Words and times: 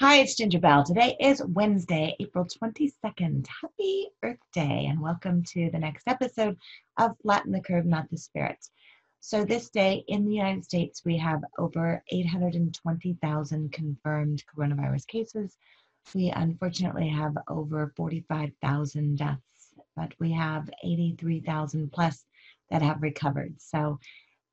Hi, 0.00 0.20
it's 0.20 0.34
Ginger 0.34 0.60
Bell. 0.60 0.82
Today 0.82 1.14
is 1.20 1.42
Wednesday, 1.44 2.16
April 2.20 2.46
22nd. 2.46 3.46
Happy 3.60 4.08
Earth 4.22 4.38
Day, 4.50 4.86
and 4.88 4.98
welcome 4.98 5.42
to 5.48 5.68
the 5.70 5.78
next 5.78 6.04
episode 6.08 6.56
of 6.96 7.18
Flatten 7.20 7.52
the 7.52 7.60
Curve, 7.60 7.84
Not 7.84 8.08
the 8.08 8.16
Spirit. 8.16 8.56
So, 9.20 9.44
this 9.44 9.68
day 9.68 10.02
in 10.08 10.24
the 10.24 10.32
United 10.32 10.64
States, 10.64 11.02
we 11.04 11.18
have 11.18 11.42
over 11.58 12.02
820,000 12.10 13.72
confirmed 13.72 14.42
coronavirus 14.56 15.06
cases. 15.06 15.58
We 16.14 16.30
unfortunately 16.30 17.10
have 17.10 17.36
over 17.46 17.92
45,000 17.94 19.18
deaths, 19.18 19.74
but 19.96 20.14
we 20.18 20.32
have 20.32 20.70
83,000 20.82 21.92
plus 21.92 22.24
that 22.70 22.80
have 22.80 23.02
recovered. 23.02 23.56
So, 23.58 23.98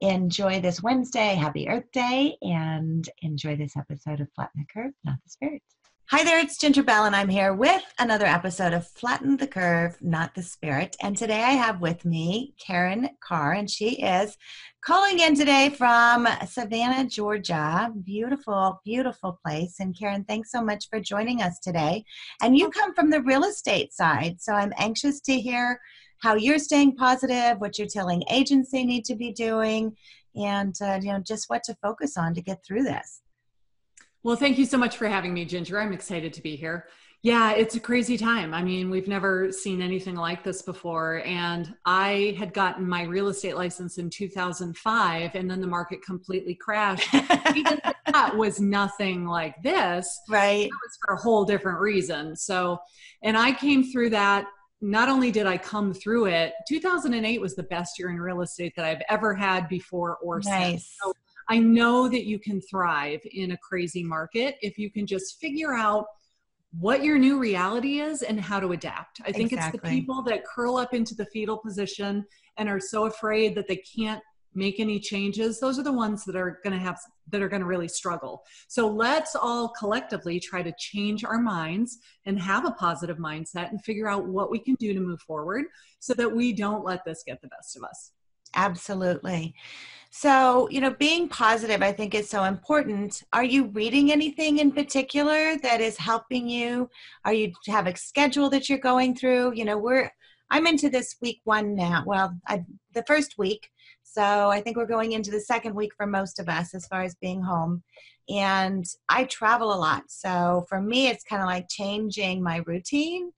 enjoy 0.02 0.62
this 0.62 0.84
Wednesday. 0.84 1.36
Happy 1.36 1.68
Earth 1.68 1.92
Day 1.92 2.38
and 2.42 3.08
enjoy 3.22 3.56
this 3.56 3.76
episode 3.76 4.20
of 4.20 4.28
Flatten 4.36 4.62
the 4.62 4.74
Curve, 4.74 4.94
Not 5.04 5.16
the 5.24 5.30
Spirit. 5.30 5.64
Hi 6.10 6.24
there, 6.24 6.40
it's 6.40 6.58
Ginger 6.58 6.84
Bell, 6.84 7.04
and 7.04 7.16
I'm 7.16 7.28
here 7.28 7.54
with 7.54 7.84
another 8.00 8.26
episode 8.26 8.72
of 8.72 8.88
Flatten 8.88 9.36
the 9.36 9.48
Curve, 9.48 9.98
Not 10.00 10.36
the 10.36 10.44
Spirit. 10.44 10.96
And 11.02 11.18
today 11.18 11.42
I 11.44 11.52
have 11.52 11.82
with 11.82 12.06
me 12.06 12.54
Karen 12.66 13.10
Carr, 13.22 13.54
and 13.54 13.70
she 13.70 14.02
is 14.02 14.38
calling 14.82 15.20
in 15.20 15.36
today 15.36 15.70
from 15.70 16.28
Savannah, 16.48 17.10
Georgia. 17.10 17.92
Beautiful, 18.04 18.80
beautiful 18.86 19.38
place. 19.46 19.82
And 19.82 19.98
Karen, 19.98 20.24
thanks 20.24 20.52
so 20.52 20.64
much 20.64 20.88
for 20.90 21.02
joining 21.02 21.42
us 21.42 21.60
today. 21.60 22.06
And 22.42 22.58
you 22.58 22.70
come 22.70 22.94
from 22.94 23.10
the 23.10 23.22
real 23.24 23.44
estate 23.44 23.92
side, 23.92 24.38
so 24.40 24.54
I'm 24.54 24.74
anxious 24.78 25.20
to 25.22 25.38
hear 25.38 25.82
how 26.22 26.36
you're 26.36 26.60
staying 26.60 26.96
positive, 26.96 27.60
what 27.60 27.78
you're 27.78 27.88
telling 27.88 28.24
agents 28.30 28.72
they 28.72 28.84
need 28.84 29.06
to 29.06 29.16
be 29.16 29.32
doing, 29.32 29.96
and 30.36 30.76
uh, 30.82 31.00
you 31.02 31.12
know 31.12 31.20
just 31.20 31.50
what 31.50 31.64
to 31.64 31.76
focus 31.82 32.18
on 32.18 32.34
to 32.34 32.42
get 32.42 32.64
through 32.66 32.84
this. 32.84 33.22
Well, 34.24 34.36
thank 34.36 34.58
you 34.58 34.66
so 34.66 34.78
much 34.78 34.98
for 34.98 35.08
having 35.08 35.34
me, 35.34 35.46
Ginger. 35.46 35.80
I'm 35.80 35.94
excited 35.94 36.34
to 36.34 36.42
be 36.42 36.56
here. 36.56 36.88
Yeah, 37.24 37.54
it's 37.54 37.76
a 37.76 37.80
crazy 37.80 38.16
time. 38.16 38.54
I 38.54 38.62
mean, 38.62 38.90
we've 38.90 39.08
never 39.08 39.52
seen 39.52 39.82
anything 39.82 40.16
like 40.16 40.44
this 40.44 40.62
before. 40.62 41.24
And 41.26 41.74
I 41.86 42.36
had 42.38 42.54
gotten 42.54 42.88
my 42.88 43.04
real 43.04 43.28
estate 43.28 43.56
license 43.56 43.98
in 43.98 44.10
2005, 44.10 45.32
and 45.34 45.50
then 45.50 45.60
the 45.60 45.68
market 45.68 46.04
completely 46.04 46.54
crashed. 46.54 47.12
Even 47.56 47.80
that 48.12 48.36
was 48.36 48.62
nothing 48.62 49.26
like 49.26 49.56
this. 49.64 50.20
Right. 50.30 50.66
It 50.66 50.72
was 50.72 50.98
for 51.04 51.16
a 51.16 51.18
whole 51.18 51.44
different 51.44 51.80
reason. 51.80 52.36
So, 52.36 52.80
and 53.24 53.36
I 53.36 53.52
came 53.52 53.84
through 53.84 54.12
that 54.12 54.46
not 54.82 55.10
only 55.10 55.32
did 55.32 55.48
I 55.48 55.58
come 55.58 55.94
through 55.94 56.28
it, 56.28 56.54
2008 56.68 57.42
was 57.42 57.56
the 57.56 57.64
best 57.64 57.98
year 57.98 58.10
in 58.10 58.18
real 58.18 58.42
estate 58.42 58.74
that 58.76 58.86
I've 58.86 59.02
ever 59.10 59.34
had 59.34 59.68
before 59.68 60.18
or 60.18 60.40
nice. 60.40 60.70
since. 60.72 60.96
So 61.02 61.14
I 61.50 61.58
know 61.58 62.08
that 62.08 62.26
you 62.26 62.40
can 62.40 62.62
thrive 62.62 63.22
in 63.32 63.52
a 63.52 63.58
crazy 63.58 64.04
market 64.04 64.56
if 64.62 64.78
you 64.78 64.92
can 64.92 65.08
just 65.08 65.40
figure 65.40 65.74
out 65.74 66.06
what 66.80 67.04
your 67.04 67.18
new 67.18 67.40
reality 67.40 68.02
is 68.02 68.22
and 68.22 68.40
how 68.40 68.60
to 68.60 68.74
adapt. 68.74 69.22
I 69.26 69.32
think 69.32 69.52
exactly. 69.52 69.80
it's 69.80 69.90
the 69.90 70.00
people 70.00 70.22
that 70.24 70.46
curl 70.46 70.78
up 70.78 70.94
into 70.94 71.16
the 71.16 71.26
fetal 71.28 71.58
position 71.58 72.26
and 72.58 72.70
are 72.70 72.80
so 72.80 73.06
afraid 73.06 73.56
that 73.56 73.68
they 73.68 73.78
can't 73.78 74.22
make 74.58 74.80
any 74.80 75.00
changes 75.00 75.60
those 75.60 75.80
are 75.80 75.84
the 75.84 75.92
ones 75.92 76.26
that 76.26 76.36
are 76.36 76.60
going 76.64 76.78
to 76.78 76.84
have 76.84 77.00
that 77.30 77.42
are 77.42 77.50
going 77.50 77.62
to 77.62 77.68
really 77.68 77.88
struggle. 77.88 78.44
So 78.68 78.88
let's 78.88 79.36
all 79.36 79.70
collectively 79.70 80.40
try 80.40 80.64
to 80.64 80.74
change 80.78 81.24
our 81.24 81.40
minds 81.40 82.00
and 82.26 82.40
have 82.40 82.66
a 82.66 82.72
positive 82.72 83.18
mindset 83.18 83.70
and 83.70 83.84
figure 83.84 84.10
out 84.10 84.28
what 84.28 84.52
we 84.52 84.60
can 84.60 84.76
do 84.76 84.94
to 84.94 85.00
move 85.00 85.22
forward 85.22 85.66
so 86.00 86.14
that 86.14 86.34
we 86.34 86.54
don't 86.54 86.86
let 86.86 87.04
this 87.06 87.24
get 87.26 87.42
the 87.42 87.48
best 87.48 87.76
of 87.76 87.84
us. 87.84 88.12
Absolutely. 88.56 89.54
So 90.10 90.70
you 90.70 90.80
know 90.80 90.92
being 90.92 91.28
positive 91.28 91.82
i 91.82 91.92
think 91.92 92.16
is 92.16 92.30
so 92.30 92.46
important. 92.46 93.24
Are 93.34 93.44
you 93.44 93.66
reading 93.68 94.12
anything 94.12 94.60
in 94.60 94.72
particular 94.72 95.58
that 95.58 95.82
is 95.82 95.98
helping 95.98 96.48
you? 96.48 96.90
Are 97.26 97.34
you 97.34 97.52
have 97.68 97.88
a 97.88 97.96
schedule 97.96 98.50
that 98.52 98.70
you're 98.70 98.78
going 98.80 99.16
through? 99.16 99.54
You 99.54 99.66
know 99.66 99.78
we're 99.78 100.10
i'm 100.50 100.66
into 100.66 100.90
this 100.90 101.18
week 101.22 101.42
one 101.44 101.76
now. 101.76 102.04
Well 102.06 102.34
I, 102.48 102.64
the 102.94 103.04
first 103.06 103.38
week 103.38 103.70
so 104.10 104.50
I 104.50 104.62
think 104.62 104.78
we're 104.78 104.86
going 104.86 105.12
into 105.12 105.32
the 105.32 105.40
second 105.40 105.76
week 105.76 105.92
for 105.96 106.08
most 106.08 106.40
of 106.40 106.48
us 106.48 106.74
as 106.74 106.88
far 106.88 107.04
as 107.04 107.16
being 107.16 107.42
home. 107.42 107.84
And 108.30 108.86
I 109.10 109.26
travel 109.26 109.74
a 109.74 109.76
lot. 109.76 110.04
So 110.08 110.66
for 110.70 110.82
me, 110.82 111.08
it's 111.08 111.24
kind 111.24 111.42
of 111.42 111.48
like 111.48 111.68
changing 111.70 112.42
my 112.42 112.64
routine 112.66 113.32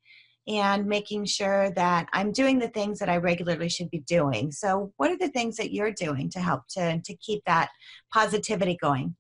and 0.48 0.86
making 0.86 1.26
sure 1.26 1.72
that 1.72 2.08
I'm 2.14 2.32
doing 2.32 2.60
the 2.60 2.70
things 2.70 3.00
that 3.00 3.10
I 3.10 3.18
regularly 3.18 3.70
should 3.70 3.90
be 3.90 4.00
doing. 4.00 4.52
So, 4.52 4.92
what 4.98 5.12
are 5.12 5.18
the 5.18 5.30
things 5.30 5.58
that 5.58 5.74
you're 5.74 5.92
doing 5.92 6.30
to 6.32 6.40
help 6.40 6.64
to, 6.72 7.00
to 7.00 7.16
keep 7.18 7.44
that 7.46 7.70
positivity 8.12 8.78
going? 8.82 9.16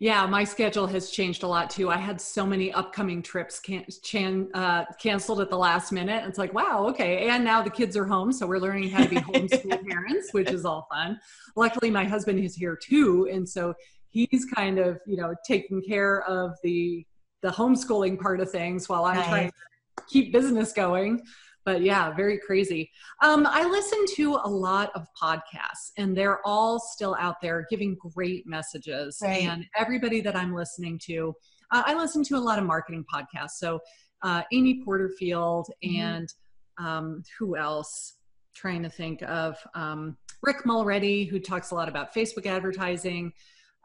Yeah, 0.00 0.26
my 0.26 0.44
schedule 0.44 0.86
has 0.86 1.10
changed 1.10 1.42
a 1.42 1.46
lot 1.46 1.68
too. 1.68 1.90
I 1.90 1.98
had 1.98 2.22
so 2.22 2.46
many 2.46 2.72
upcoming 2.72 3.20
trips 3.20 3.60
can, 3.60 3.84
can, 4.02 4.48
uh, 4.54 4.86
canceled 4.98 5.42
at 5.42 5.50
the 5.50 5.58
last 5.58 5.92
minute. 5.92 6.24
It's 6.26 6.38
like, 6.38 6.54
wow, 6.54 6.86
okay. 6.88 7.28
And 7.28 7.44
now 7.44 7.60
the 7.60 7.68
kids 7.68 7.98
are 7.98 8.06
home, 8.06 8.32
so 8.32 8.46
we're 8.46 8.60
learning 8.60 8.88
how 8.88 9.04
to 9.04 9.10
be 9.10 9.16
homeschool 9.16 9.86
parents, 9.86 10.32
which 10.32 10.50
is 10.50 10.64
all 10.64 10.88
fun. 10.90 11.20
Luckily, 11.54 11.90
my 11.90 12.04
husband 12.04 12.38
is 12.38 12.54
here 12.54 12.76
too, 12.82 13.28
and 13.30 13.46
so 13.46 13.74
he's 14.10 14.46
kind 14.54 14.78
of 14.78 15.00
you 15.06 15.16
know 15.16 15.34
taking 15.46 15.82
care 15.82 16.22
of 16.22 16.56
the 16.62 17.06
the 17.42 17.50
homeschooling 17.50 18.18
part 18.18 18.40
of 18.40 18.50
things 18.50 18.88
while 18.88 19.04
I'm 19.04 19.16
nice. 19.16 19.28
trying 19.28 19.48
to 19.48 20.04
keep 20.08 20.32
business 20.32 20.72
going 20.72 21.22
but 21.64 21.82
yeah, 21.82 22.12
very 22.12 22.38
crazy. 22.38 22.90
Um, 23.22 23.46
I 23.46 23.64
listen 23.64 24.04
to 24.16 24.40
a 24.44 24.48
lot 24.48 24.90
of 24.94 25.06
podcasts, 25.20 25.92
and 25.98 26.16
they're 26.16 26.40
all 26.46 26.78
still 26.78 27.16
out 27.18 27.40
there 27.40 27.66
giving 27.70 27.96
great 28.14 28.46
messages. 28.46 29.18
Right. 29.22 29.44
And 29.44 29.66
everybody 29.76 30.20
that 30.22 30.36
I'm 30.36 30.54
listening 30.54 30.98
to, 31.04 31.34
uh, 31.70 31.82
I 31.86 31.94
listen 31.94 32.24
to 32.24 32.36
a 32.36 32.38
lot 32.38 32.58
of 32.58 32.64
marketing 32.64 33.04
podcasts. 33.12 33.58
So 33.58 33.80
uh, 34.22 34.42
Amy 34.52 34.82
Porterfield 34.84 35.68
mm-hmm. 35.84 36.00
and 36.00 36.34
um, 36.78 37.22
who 37.38 37.56
else? 37.56 38.16
Trying 38.52 38.82
to 38.82 38.90
think 38.90 39.22
of 39.22 39.56
um, 39.74 40.16
Rick 40.42 40.66
Mulready, 40.66 41.24
who 41.24 41.38
talks 41.38 41.70
a 41.70 41.74
lot 41.74 41.88
about 41.88 42.12
Facebook 42.12 42.46
advertising. 42.46 43.32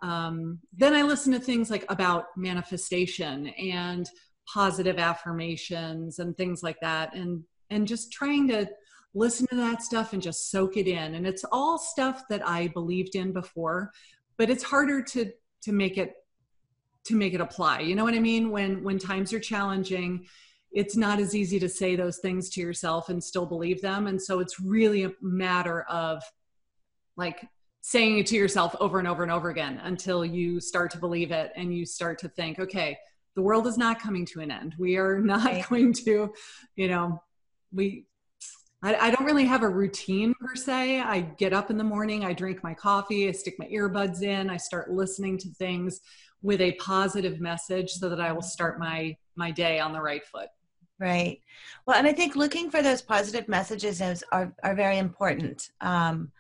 Um, 0.02 0.60
then 0.76 0.94
I 0.94 1.04
listen 1.04 1.32
to 1.34 1.40
things 1.40 1.70
like 1.70 1.86
about 1.88 2.26
manifestation 2.36 3.48
and 3.48 4.10
positive 4.52 4.98
affirmations 4.98 6.20
and 6.20 6.36
things 6.36 6.64
like 6.64 6.80
that. 6.82 7.16
And 7.16 7.44
and 7.76 7.88
just 7.88 8.12
trying 8.12 8.48
to 8.48 8.68
listen 9.14 9.46
to 9.48 9.56
that 9.56 9.82
stuff 9.82 10.14
and 10.14 10.22
just 10.22 10.50
soak 10.50 10.78
it 10.78 10.88
in. 10.88 11.16
And 11.16 11.28
it's 11.28 11.46
all 11.52 11.78
stuff 11.78 12.24
that 12.30 12.48
i 12.48 12.68
believed 12.70 13.16
in 13.16 13.32
before 13.32 13.92
but 14.38 14.50
it's 14.50 14.64
harder 14.64 15.02
to 15.02 15.32
to 15.62 15.72
make 15.72 15.98
it 15.98 16.14
to 17.06 17.16
make 17.16 17.34
it 17.34 17.42
apply. 17.42 17.82
You 17.82 17.96
know 17.96 18.04
what 18.04 18.16
i 18.16 18.20
mean? 18.20 18.50
When 18.52 18.84
when 18.84 19.00
times 19.00 19.34
are 19.34 19.40
challenging 19.40 20.26
it's 20.72 20.98
not 20.98 21.20
as 21.20 21.34
easy 21.34 21.58
to 21.58 21.70
say 21.70 21.96
those 21.96 22.18
things 22.18 22.50
to 22.50 22.60
yourself 22.60 23.08
and 23.08 23.24
still 23.24 23.46
believe 23.46 23.82
them. 23.82 24.08
And 24.08 24.22
so 24.22 24.42
it's 24.42 24.60
really 24.60 25.06
a 25.06 25.12
matter 25.22 25.84
of 25.84 26.22
like 27.16 27.48
saying 27.80 28.18
it 28.18 28.26
to 28.28 28.36
yourself 28.36 28.76
over 28.82 29.00
and 29.00 29.08
over 29.08 29.24
and 29.24 29.32
over 29.32 29.50
again 29.50 29.80
until 29.84 30.26
you 30.26 30.60
start 30.60 30.92
to 30.92 30.98
believe 30.98 31.32
it 31.32 31.54
and 31.56 31.74
you 31.74 31.86
start 31.86 32.20
to 32.20 32.28
think 32.28 32.60
okay 32.60 32.98
the 33.36 33.42
world 33.42 33.68
is 33.68 33.78
not 33.78 34.00
coming 34.00 34.26
to 34.26 34.40
an 34.40 34.50
end. 34.50 34.76
We 34.80 34.98
are 34.98 35.20
not 35.20 35.46
right. 35.46 35.66
going 35.70 35.94
to 35.94 36.34
you 36.76 36.88
know 36.88 37.22
we 37.76 38.06
I, 38.82 38.96
I, 39.08 39.12
don't 39.12 39.26
really 39.26 39.46
have 39.46 39.64
a 39.64 39.70
routine 39.70 40.34
per 40.40 40.56
se. 40.56 41.00
I 41.00 41.22
get 41.22 41.54
up 41.54 41.72
in 41.72 41.78
the 41.78 41.84
morning, 41.84 42.24
I 42.24 42.34
drink 42.34 42.64
my 42.64 42.74
coffee, 42.74 43.28
I 43.28 43.32
stick 43.32 43.56
my 43.58 43.66
earbuds 43.68 44.22
in, 44.22 44.50
I 44.50 44.58
start 44.58 44.92
listening 44.92 45.38
to 45.40 45.50
things 45.50 46.02
with 46.42 46.62
a 46.62 46.74
positive 46.74 47.40
message 47.40 47.92
so 47.92 48.10
that 48.10 48.22
I 48.22 48.32
will 48.32 48.42
start 48.42 48.80
my 48.80 49.18
my 49.36 49.52
day 49.52 49.80
on 49.80 49.92
the 49.92 50.02
right 50.02 50.26
foot. 50.26 50.50
Right. 51.00 51.42
Well, 51.86 51.98
and 51.98 52.08
I 52.08 52.14
think 52.14 52.36
looking 52.36 52.70
for 52.70 52.82
those 52.82 53.02
positive 53.02 53.48
messages 53.50 54.02
is, 54.02 54.24
are 54.32 54.54
are 54.64 54.76
very 54.76 54.98
important. 54.98 55.72
Um, 55.82 56.32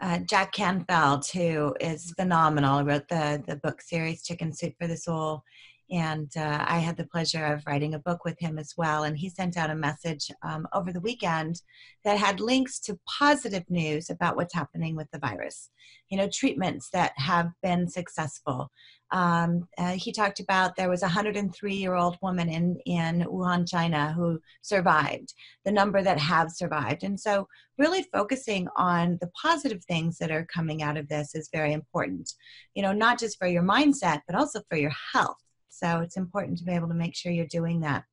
uh, 0.00 0.18
Jack 0.28 0.52
Canfield, 0.52 1.26
who 1.28 1.74
is 1.80 2.12
phenomenal, 2.18 2.84
wrote 2.84 3.08
the 3.08 3.42
the 3.46 3.56
book 3.56 3.80
series 3.80 4.22
Chicken 4.22 4.52
Soup 4.52 4.74
for 4.78 4.86
the 4.86 4.96
Soul, 4.96 5.44
and 5.90 6.30
uh, 6.36 6.64
I 6.66 6.78
had 6.78 6.96
the 6.96 7.06
pleasure 7.06 7.44
of 7.44 7.62
writing 7.66 7.94
a 7.94 8.00
book 8.00 8.24
with 8.24 8.38
him 8.40 8.58
as 8.58 8.74
well. 8.76 9.04
And 9.04 9.16
he 9.16 9.28
sent 9.28 9.56
out 9.56 9.70
a 9.70 9.74
message 9.74 10.30
um, 10.42 10.66
over 10.72 10.92
the 10.92 11.00
weekend 11.00 11.62
that 12.04 12.18
had 12.18 12.40
links 12.40 12.80
to 12.80 12.98
positive 13.06 13.64
news 13.68 14.10
about 14.10 14.36
what's 14.36 14.54
happening 14.54 14.96
with 14.96 15.08
the 15.12 15.20
virus. 15.20 15.70
You 16.08 16.18
know, 16.18 16.28
treatments 16.28 16.88
that 16.92 17.12
have 17.16 17.50
been 17.62 17.88
successful. 17.88 18.70
Um, 19.12 19.68
uh, 19.78 19.92
he 19.92 20.10
talked 20.10 20.40
about 20.40 20.74
there 20.74 20.90
was 20.90 21.02
a 21.02 21.06
103 21.06 21.74
year 21.74 21.94
old 21.94 22.18
woman 22.20 22.48
in, 22.48 22.76
in 22.86 23.20
Wuhan, 23.20 23.68
China, 23.68 24.12
who 24.12 24.40
survived, 24.62 25.32
the 25.64 25.70
number 25.70 26.02
that 26.02 26.18
have 26.18 26.50
survived. 26.50 27.04
And 27.04 27.18
so, 27.18 27.46
really 27.78 28.04
focusing 28.12 28.66
on 28.76 29.18
the 29.20 29.30
positive 29.40 29.84
things 29.84 30.18
that 30.18 30.32
are 30.32 30.46
coming 30.52 30.82
out 30.82 30.96
of 30.96 31.08
this 31.08 31.36
is 31.36 31.50
very 31.52 31.72
important, 31.72 32.32
you 32.74 32.82
know, 32.82 32.92
not 32.92 33.20
just 33.20 33.38
for 33.38 33.46
your 33.46 33.62
mindset, 33.62 34.22
but 34.26 34.34
also 34.34 34.60
for 34.68 34.76
your 34.76 34.92
health 35.12 35.36
so 35.78 36.00
it's 36.00 36.16
important 36.16 36.58
to 36.58 36.64
be 36.64 36.72
able 36.72 36.88
to 36.88 36.94
make 36.94 37.14
sure 37.14 37.32
you're 37.32 37.46
doing 37.46 37.80
that. 37.80 38.04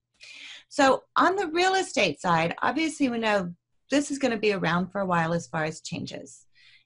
So 0.70 1.04
on 1.16 1.36
the 1.36 1.48
real 1.48 1.76
estate 1.76 2.20
side, 2.20 2.56
obviously 2.62 3.10
we 3.10 3.20
know 3.20 3.54
this 3.92 4.10
is 4.10 4.20
going 4.20 4.32
to 4.32 4.38
be 4.38 4.54
around 4.54 4.92
for 4.92 5.02
a 5.02 5.06
while 5.06 5.34
as 5.34 5.48
far 5.48 5.64
as 5.64 5.82
changes. 5.82 6.46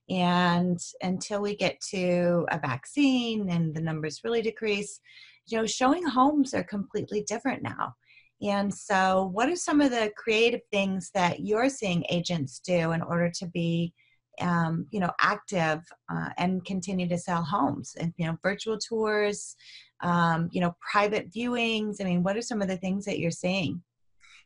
And 0.09 0.79
until 1.01 1.41
we 1.41 1.55
get 1.55 1.79
to 1.91 2.45
a 2.49 2.59
vaccine 2.59 3.49
and 3.49 3.75
the 3.75 3.81
numbers 3.81 4.21
really 4.23 4.41
decrease, 4.41 4.99
you 5.47 5.57
know, 5.57 5.65
showing 5.65 6.05
homes 6.05 6.53
are 6.53 6.63
completely 6.63 7.23
different 7.23 7.61
now. 7.61 7.95
And 8.41 8.73
so, 8.73 9.29
what 9.33 9.49
are 9.49 9.55
some 9.55 9.81
of 9.81 9.91
the 9.91 10.11
creative 10.15 10.61
things 10.71 11.09
that 11.13 11.39
you're 11.39 11.69
seeing 11.69 12.05
agents 12.09 12.59
do 12.59 12.91
in 12.91 13.01
order 13.01 13.31
to 13.31 13.47
be, 13.47 13.93
um, 14.39 14.85
you 14.91 14.99
know, 14.99 15.11
active 15.19 15.81
uh, 16.11 16.29
and 16.37 16.63
continue 16.63 17.09
to 17.09 17.17
sell 17.17 17.41
homes? 17.41 17.95
And 17.99 18.13
you 18.17 18.27
know, 18.27 18.37
virtual 18.43 18.77
tours, 18.77 19.55
um, 20.01 20.49
you 20.51 20.61
know, 20.61 20.75
private 20.91 21.31
viewings. 21.31 22.01
I 22.01 22.03
mean, 22.03 22.23
what 22.23 22.37
are 22.37 22.41
some 22.41 22.61
of 22.61 22.67
the 22.67 22.77
things 22.77 23.05
that 23.05 23.19
you're 23.19 23.31
seeing? 23.31 23.81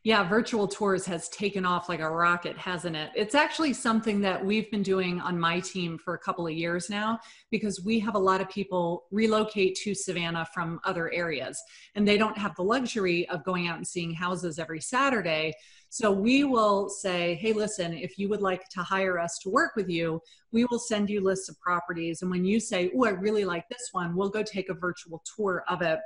Yeah, 0.04 0.28
virtual 0.28 0.66
tours 0.66 1.06
has 1.06 1.28
taken 1.28 1.64
off 1.64 1.88
like 1.88 2.00
a 2.00 2.10
rocket, 2.10 2.58
hasn't 2.58 2.96
it? 2.96 3.10
It's 3.14 3.36
actually 3.36 3.72
something 3.72 4.20
that 4.22 4.44
we've 4.44 4.68
been 4.68 4.82
doing 4.82 5.20
on 5.20 5.38
my 5.38 5.60
team 5.60 5.96
for 5.96 6.14
a 6.14 6.18
couple 6.18 6.44
of 6.44 6.52
years 6.52 6.90
now 6.90 7.20
because 7.52 7.84
we 7.84 8.00
have 8.00 8.16
a 8.16 8.18
lot 8.18 8.40
of 8.40 8.48
people 8.50 9.04
relocate 9.12 9.76
to 9.84 9.94
Savannah 9.94 10.44
from 10.52 10.80
other 10.84 11.12
areas 11.12 11.62
and 11.94 12.06
they 12.06 12.18
don't 12.18 12.36
have 12.36 12.52
the 12.56 12.64
luxury 12.64 13.28
of 13.28 13.44
going 13.44 13.68
out 13.68 13.76
and 13.76 13.86
seeing 13.86 14.12
houses 14.12 14.58
every 14.58 14.80
Saturday. 14.80 15.52
So 15.88 16.10
we 16.10 16.42
will 16.42 16.88
say, 16.88 17.36
hey, 17.36 17.52
listen, 17.52 17.92
if 17.92 18.18
you 18.18 18.28
would 18.28 18.42
like 18.42 18.68
to 18.70 18.82
hire 18.82 19.20
us 19.20 19.38
to 19.44 19.50
work 19.50 19.76
with 19.76 19.88
you, 19.88 20.20
we 20.50 20.64
will 20.64 20.80
send 20.80 21.10
you 21.10 21.20
lists 21.20 21.48
of 21.48 21.60
properties. 21.60 22.22
And 22.22 22.30
when 22.30 22.44
you 22.44 22.58
say, 22.58 22.90
oh, 22.96 23.04
I 23.04 23.10
really 23.10 23.44
like 23.44 23.68
this 23.68 23.90
one, 23.92 24.16
we'll 24.16 24.30
go 24.30 24.42
take 24.42 24.68
a 24.68 24.74
virtual 24.74 25.22
tour 25.36 25.62
of 25.68 25.80
it 25.80 26.00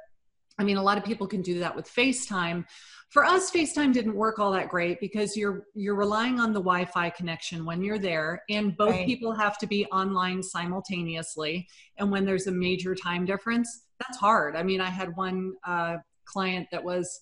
I 0.58 0.64
mean, 0.64 0.76
a 0.76 0.82
lot 0.82 0.98
of 0.98 1.04
people 1.04 1.26
can 1.26 1.42
do 1.42 1.58
that 1.60 1.74
with 1.74 1.92
FaceTime. 1.92 2.64
For 3.10 3.24
us, 3.24 3.50
FaceTime 3.50 3.92
didn't 3.92 4.16
work 4.16 4.38
all 4.38 4.50
that 4.52 4.68
great 4.68 4.98
because 5.00 5.36
you're 5.36 5.64
you're 5.74 5.94
relying 5.94 6.40
on 6.40 6.52
the 6.52 6.60
Wi-Fi 6.60 7.10
connection 7.10 7.64
when 7.64 7.82
you're 7.82 7.98
there, 7.98 8.42
and 8.50 8.76
both 8.76 8.90
right. 8.90 9.06
people 9.06 9.32
have 9.32 9.58
to 9.58 9.66
be 9.66 9.86
online 9.86 10.42
simultaneously. 10.42 11.68
And 11.98 12.10
when 12.10 12.24
there's 12.24 12.46
a 12.46 12.52
major 12.52 12.94
time 12.94 13.24
difference, 13.24 13.84
that's 14.00 14.18
hard. 14.18 14.56
I 14.56 14.62
mean, 14.62 14.80
I 14.80 14.90
had 14.90 15.16
one 15.16 15.54
uh, 15.64 15.96
client 16.24 16.66
that 16.72 16.82
was 16.82 17.20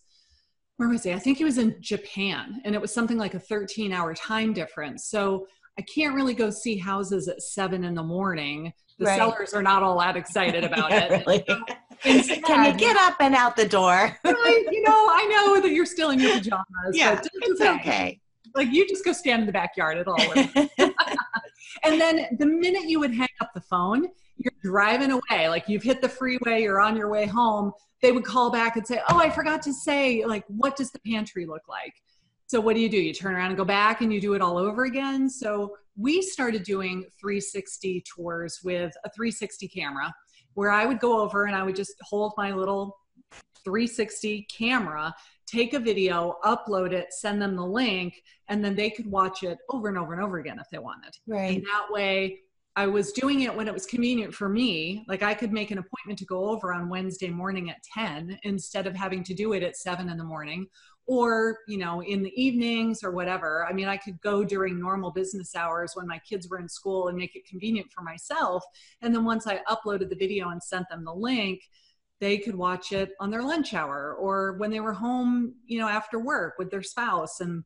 where 0.77 0.89
was 0.89 1.05
he? 1.05 1.13
I 1.13 1.19
think 1.19 1.39
he 1.39 1.45
was 1.45 1.59
in 1.59 1.77
Japan, 1.81 2.61
and 2.65 2.75
it 2.75 2.81
was 2.81 2.93
something 2.93 3.19
like 3.19 3.35
a 3.35 3.39
13-hour 3.39 4.15
time 4.15 4.53
difference. 4.53 5.07
So 5.09 5.47
I 5.79 5.83
can't 5.83 6.15
really 6.15 6.35
go 6.35 6.51
see 6.51 6.77
houses 6.77 7.29
at 7.29 7.43
seven 7.43 7.85
in 7.85 7.95
the 7.95 8.03
morning. 8.03 8.73
The 8.99 9.07
right. 9.07 9.19
sellers 9.19 9.55
are 9.55 9.63
not 9.63 9.83
all 9.83 9.99
that 9.99 10.17
excited 10.17 10.65
about 10.71 10.91
yeah, 10.91 11.05
it. 11.05 11.27
Really. 11.27 11.45
Instead, 12.05 12.45
Can 12.45 12.73
you 12.73 12.79
get 12.79 12.97
up 12.97 13.17
and 13.21 13.35
out 13.35 13.57
the 13.57 13.67
door? 13.67 14.19
right, 14.25 14.65
you 14.71 14.83
know, 14.83 15.09
I 15.11 15.27
know 15.27 15.61
that 15.61 15.71
you're 15.71 15.87
still 15.87 16.11
in 16.11 16.21
your 16.21 16.35
pajamas. 16.35 16.65
Yeah, 16.93 17.19
it's 17.23 17.61
okay. 17.61 17.75
okay. 17.77 18.21
Like 18.55 18.69
you 18.73 18.87
just 18.87 19.05
go 19.05 19.13
stand 19.13 19.41
in 19.41 19.47
the 19.47 19.53
backyard 19.53 19.97
at 19.97 20.07
all. 20.07 20.21
and 21.83 22.01
then 22.01 22.27
the 22.39 22.47
minute 22.47 22.85
you 22.85 23.01
would 23.01 23.15
hang 23.15 23.29
up 23.41 23.53
the 23.55 23.61
phone, 23.61 24.09
you're 24.37 24.53
driving 24.63 25.13
away. 25.13 25.49
Like 25.49 25.69
you've 25.69 25.83
hit 25.83 26.03
the 26.03 26.09
freeway, 26.09 26.63
you're 26.63 26.81
on 26.81 26.97
your 26.97 27.09
way 27.09 27.27
home. 27.27 27.73
They 28.03 28.13
would 28.13 28.25
call 28.25 28.51
back 28.51 28.77
and 28.77 28.87
say, 28.87 29.01
"Oh, 29.09 29.19
I 29.19 29.31
forgot 29.31 29.63
to 29.63 29.73
say, 29.73 30.25
like, 30.27 30.45
what 30.49 30.77
does 30.77 30.91
the 30.91 31.01
pantry 31.07 31.47
look 31.47 31.63
like?" 31.69 31.95
So 32.47 32.61
what 32.61 32.75
do 32.75 32.81
you 32.81 32.89
do? 32.89 32.99
You 32.99 33.13
turn 33.13 33.35
around 33.35 33.49
and 33.49 33.57
go 33.57 33.65
back 33.65 34.01
and 34.01 34.13
you 34.13 34.21
do 34.21 34.35
it 34.35 34.43
all 34.43 34.59
over 34.59 34.85
again. 34.85 35.29
So 35.31 35.77
we 35.97 36.21
started 36.23 36.63
doing 36.63 37.05
360 37.21 38.05
tours 38.15 38.61
with 38.63 38.93
a 39.05 39.11
360 39.11 39.69
camera 39.69 40.13
where 40.55 40.71
I 40.71 40.87
would 40.87 41.01
go 41.01 41.21
over 41.21 41.45
and 41.45 41.57
I 41.57 41.63
would 41.63 41.77
just 41.77 41.95
hold 42.03 42.33
my 42.37 42.53
little 42.53 42.97
360 43.65 44.47
camera, 44.57 45.15
take 45.47 45.73
a 45.73 45.79
video, 45.79 46.37
upload 46.45 46.93
it, 46.93 47.13
send 47.13 47.41
them 47.41 47.57
the 47.57 47.65
link, 47.65 48.23
and 48.49 48.65
then 48.65 48.75
they 48.75 48.91
could 48.91 49.07
watch 49.07 49.43
it 49.43 49.59
over 49.71 49.89
and 49.89 49.97
over 49.97 50.13
and 50.13 50.23
over 50.23 50.39
again 50.39 50.59
if 50.59 50.69
they 50.71 50.79
wanted. 50.79 51.17
Right. 51.27 51.57
And 51.57 51.65
that 51.65 51.87
way, 51.91 52.41
I 52.77 52.89
was 52.89 53.13
doing 53.13 53.43
it 53.43 53.55
when 53.55 53.69
it 53.69 53.75
was 53.75 53.87
convenient 53.87 54.35
for 54.35 54.49
me. 54.49 55.05
Like 55.07 55.23
I 55.23 55.33
could 55.33 55.53
make 55.53 55.71
an 55.71 55.79
appointment 55.79 56.19
to 56.19 56.25
go 56.25 56.51
over 56.51 56.73
on 56.73 56.89
Wednesday 56.89 57.31
morning 57.31 57.71
at 57.71 57.77
10 57.95 58.39
instead 58.43 58.89
of 58.89 58.97
having 58.97 59.23
to 59.25 59.35
do 59.35 59.53
it 59.53 59.63
at 59.63 59.77
7 59.77 60.09
in 60.09 60.19
the 60.19 60.25
morning 60.25 60.67
or 61.07 61.59
you 61.69 61.79
know 61.79 62.03
in 62.03 62.23
the 62.23 62.33
evenings 62.41 63.03
or 63.05 63.11
whatever. 63.11 63.67
I 63.69 63.73
mean 63.73 63.89
i 63.89 63.97
could 63.97 64.21
go 64.21 64.45
during 64.45 64.81
normal 64.81 65.11
business 65.11 65.55
hours 65.55 65.93
when 65.95 66.07
my 66.07 66.19
kids 66.19 66.49
were 66.49 66.59
in 66.59 66.69
school 66.69 67.09
and 67.09 67.17
make 67.17 67.37
it 67.37 67.47
convenient 67.47 67.91
for 67.93 68.03
myself 68.03 68.65
and 69.03 69.15
then 69.15 69.25
once 69.25 69.47
i 69.47 69.61
uploaded 69.69 70.09
the 70.09 70.17
video 70.17 70.49
and 70.51 70.63
sent 70.63 70.89
them 70.89 71.05
the 71.05 71.13
link 71.13 71.61
they 72.21 72.39
could 72.39 72.55
watch 72.55 72.93
it 72.93 73.13
on 73.21 73.31
their 73.31 73.43
lunch 73.43 73.75
hour 73.75 74.15
or 74.15 74.55
when 74.55 74.71
they 74.71 74.81
were 74.81 74.93
home 74.93 75.55
you 75.67 75.79
know 75.79 75.89
after 75.89 76.19
work 76.19 76.55
with 76.59 76.71
their 76.71 76.83
spouse 76.83 77.41
and 77.41 77.65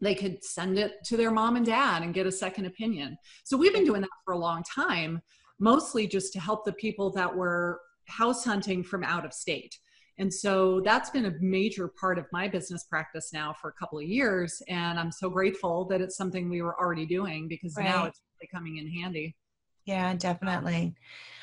they 0.00 0.14
could 0.14 0.44
send 0.44 0.78
it 0.78 1.02
to 1.04 1.16
their 1.16 1.30
mom 1.30 1.56
and 1.56 1.66
dad 1.66 2.02
and 2.02 2.14
get 2.14 2.26
a 2.26 2.32
second 2.32 2.66
opinion. 2.66 3.16
So 3.44 3.56
we've 3.56 3.72
been 3.72 3.86
doing 3.86 4.02
that 4.02 4.10
for 4.24 4.34
a 4.34 4.38
long 4.38 4.62
time 4.62 5.22
mostly 5.58 6.06
just 6.06 6.32
to 6.34 6.40
help 6.40 6.64
the 6.64 6.72
people 6.72 7.10
that 7.12 7.34
were 7.34 7.80
house 8.04 8.44
hunting 8.44 8.82
from 8.84 9.02
out 9.02 9.24
of 9.24 9.32
state 9.32 9.78
and 10.18 10.32
so 10.32 10.80
that's 10.80 11.10
been 11.10 11.26
a 11.26 11.34
major 11.40 11.88
part 11.88 12.18
of 12.18 12.26
my 12.32 12.48
business 12.48 12.84
practice 12.84 13.32
now 13.32 13.54
for 13.60 13.68
a 13.68 13.72
couple 13.74 13.98
of 13.98 14.04
years. 14.04 14.62
And 14.68 14.98
I'm 14.98 15.12
so 15.12 15.28
grateful 15.28 15.84
that 15.86 16.00
it's 16.00 16.16
something 16.16 16.48
we 16.48 16.62
were 16.62 16.78
already 16.80 17.04
doing 17.04 17.48
because 17.48 17.76
right. 17.76 17.84
now 17.84 18.06
it's 18.06 18.20
really 18.40 18.48
coming 18.52 18.78
in 18.78 18.90
handy. 18.90 19.36
Yeah, 19.84 20.14
definitely. 20.14 20.94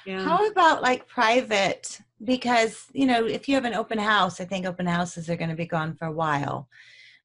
Yeah. 0.05 0.23
How 0.23 0.47
about 0.47 0.81
like 0.81 1.07
private? 1.07 1.99
Because, 2.23 2.85
you 2.93 3.05
know, 3.05 3.25
if 3.25 3.47
you 3.47 3.55
have 3.55 3.65
an 3.65 3.75
open 3.75 3.99
house, 3.99 4.41
I 4.41 4.45
think 4.45 4.65
open 4.65 4.87
houses 4.87 5.29
are 5.29 5.37
going 5.37 5.49
to 5.49 5.55
be 5.55 5.67
gone 5.67 5.93
for 5.93 6.07
a 6.07 6.11
while. 6.11 6.67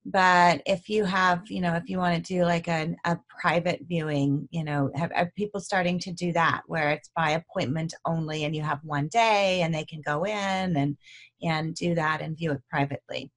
But 0.05 0.61
if 0.65 0.89
you 0.89 1.03
have, 1.03 1.43
you 1.49 1.61
know, 1.61 1.75
if 1.75 1.89
you 1.89 1.97
want 1.97 2.15
to 2.15 2.33
do 2.33 2.43
like 2.43 2.67
a, 2.67 2.95
a 3.05 3.19
private 3.39 3.81
viewing, 3.87 4.47
you 4.49 4.63
know, 4.63 4.89
have, 4.95 5.11
have 5.11 5.35
people 5.35 5.59
starting 5.59 5.99
to 5.99 6.11
do 6.11 6.31
that 6.33 6.61
where 6.67 6.91
it's 6.91 7.11
by 7.15 7.31
appointment 7.31 7.93
only 8.05 8.45
and 8.45 8.55
you 8.55 8.61
have 8.61 8.79
one 8.83 9.07
day 9.09 9.61
and 9.61 9.73
they 9.73 9.83
can 9.85 10.01
go 10.01 10.25
in 10.25 10.77
and 10.77 10.97
and 11.41 11.75
do 11.75 11.95
that 11.95 12.21
and 12.21 12.37
view 12.37 12.51
it 12.51 12.61
privately. 12.69 13.31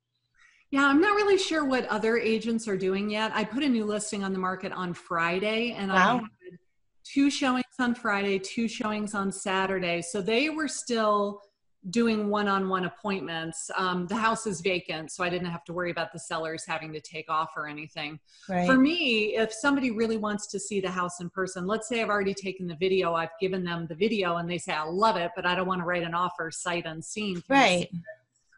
Yeah, 0.71 0.87
I'm 0.87 1.01
not 1.01 1.17
really 1.17 1.37
sure 1.37 1.65
what 1.65 1.87
other 1.89 2.17
agents 2.17 2.67
are 2.67 2.79
doing 2.79 3.11
yet. 3.11 3.33
I 3.35 3.45
put 3.45 3.63
a 3.63 3.69
new 3.69 3.85
listing 3.85 4.25
on 4.25 4.33
the 4.33 4.39
market 4.39 4.73
on 4.73 4.95
Friday 4.95 5.73
and 5.73 5.93
wow. 5.93 5.97
I 5.97 6.13
had 6.15 6.59
two 7.05 7.29
showings 7.29 7.65
on 7.79 7.95
Friday, 7.95 8.39
two 8.39 8.69
showings 8.69 9.15
on 9.15 9.31
Saturday. 9.31 10.01
So 10.01 10.23
they 10.23 10.49
were 10.49 10.69
still 10.69 11.43
doing 11.91 12.29
one-on-one 12.29 12.85
appointments. 12.85 13.71
Um, 13.77 14.07
the 14.07 14.17
house 14.17 14.47
is 14.47 14.61
vacant, 14.61 15.11
so 15.11 15.25
I 15.25 15.29
didn't 15.29 15.49
have 15.49 15.65
to 15.65 15.73
worry 15.73 15.91
about 15.91 16.13
the 16.13 16.19
sellers 16.19 16.65
having 16.65 16.93
to 16.93 17.01
take 17.01 17.29
off 17.29 17.51
or 17.57 17.67
anything. 17.67 18.21
Right. 18.49 18.67
For 18.67 18.77
me, 18.77 19.37
if 19.37 19.53
somebody 19.53 19.91
really 19.91 20.17
wants 20.17 20.47
to 20.49 20.61
see 20.61 20.81
the 20.81 20.91
house 20.91 21.21
in 21.21 21.29
person, 21.29 21.67
let's 21.67 21.89
say 21.89 22.01
I've 22.01 22.09
already 22.09 22.35
taken 22.35 22.69
the 22.69 22.77
video, 22.77 23.15
I've 23.15 23.37
given 23.41 23.65
them 23.65 23.87
the 23.89 23.97
video, 23.97 24.37
and 24.37 24.49
they 24.49 24.59
say 24.59 24.73
I 24.73 24.85
love 24.85 25.17
it, 25.17 25.33
but 25.35 25.45
I 25.45 25.57
don't 25.57 25.67
want 25.67 25.81
to 25.81 25.85
write 25.85 26.05
an 26.05 26.15
offer 26.15 26.51
sight 26.53 26.87
unseen. 26.87 27.43
Right. 27.49 27.91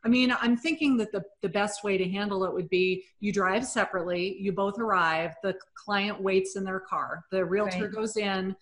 I 0.05 0.09
mean, 0.09 0.37
I'm 0.39 0.55
thinking 0.55 0.99
that 0.99 1.13
the, 1.13 1.25
the 1.41 1.49
best 1.49 1.83
way 1.83 1.97
to 1.97 2.07
handle 2.07 2.45
it 2.45 2.53
would 2.53 2.69
be 2.69 3.05
you 3.21 3.33
drive 3.33 3.65
separately, 3.65 4.37
you 4.39 4.53
both 4.53 4.79
arrive, 4.79 5.35
the 5.43 5.55
client 5.75 6.21
waits 6.21 6.57
in 6.57 6.65
their 6.65 6.81
car, 6.81 7.25
the 7.31 7.43
realtor 7.43 7.85
right. 7.85 7.93
goes 7.93 8.19
in, 8.19 8.55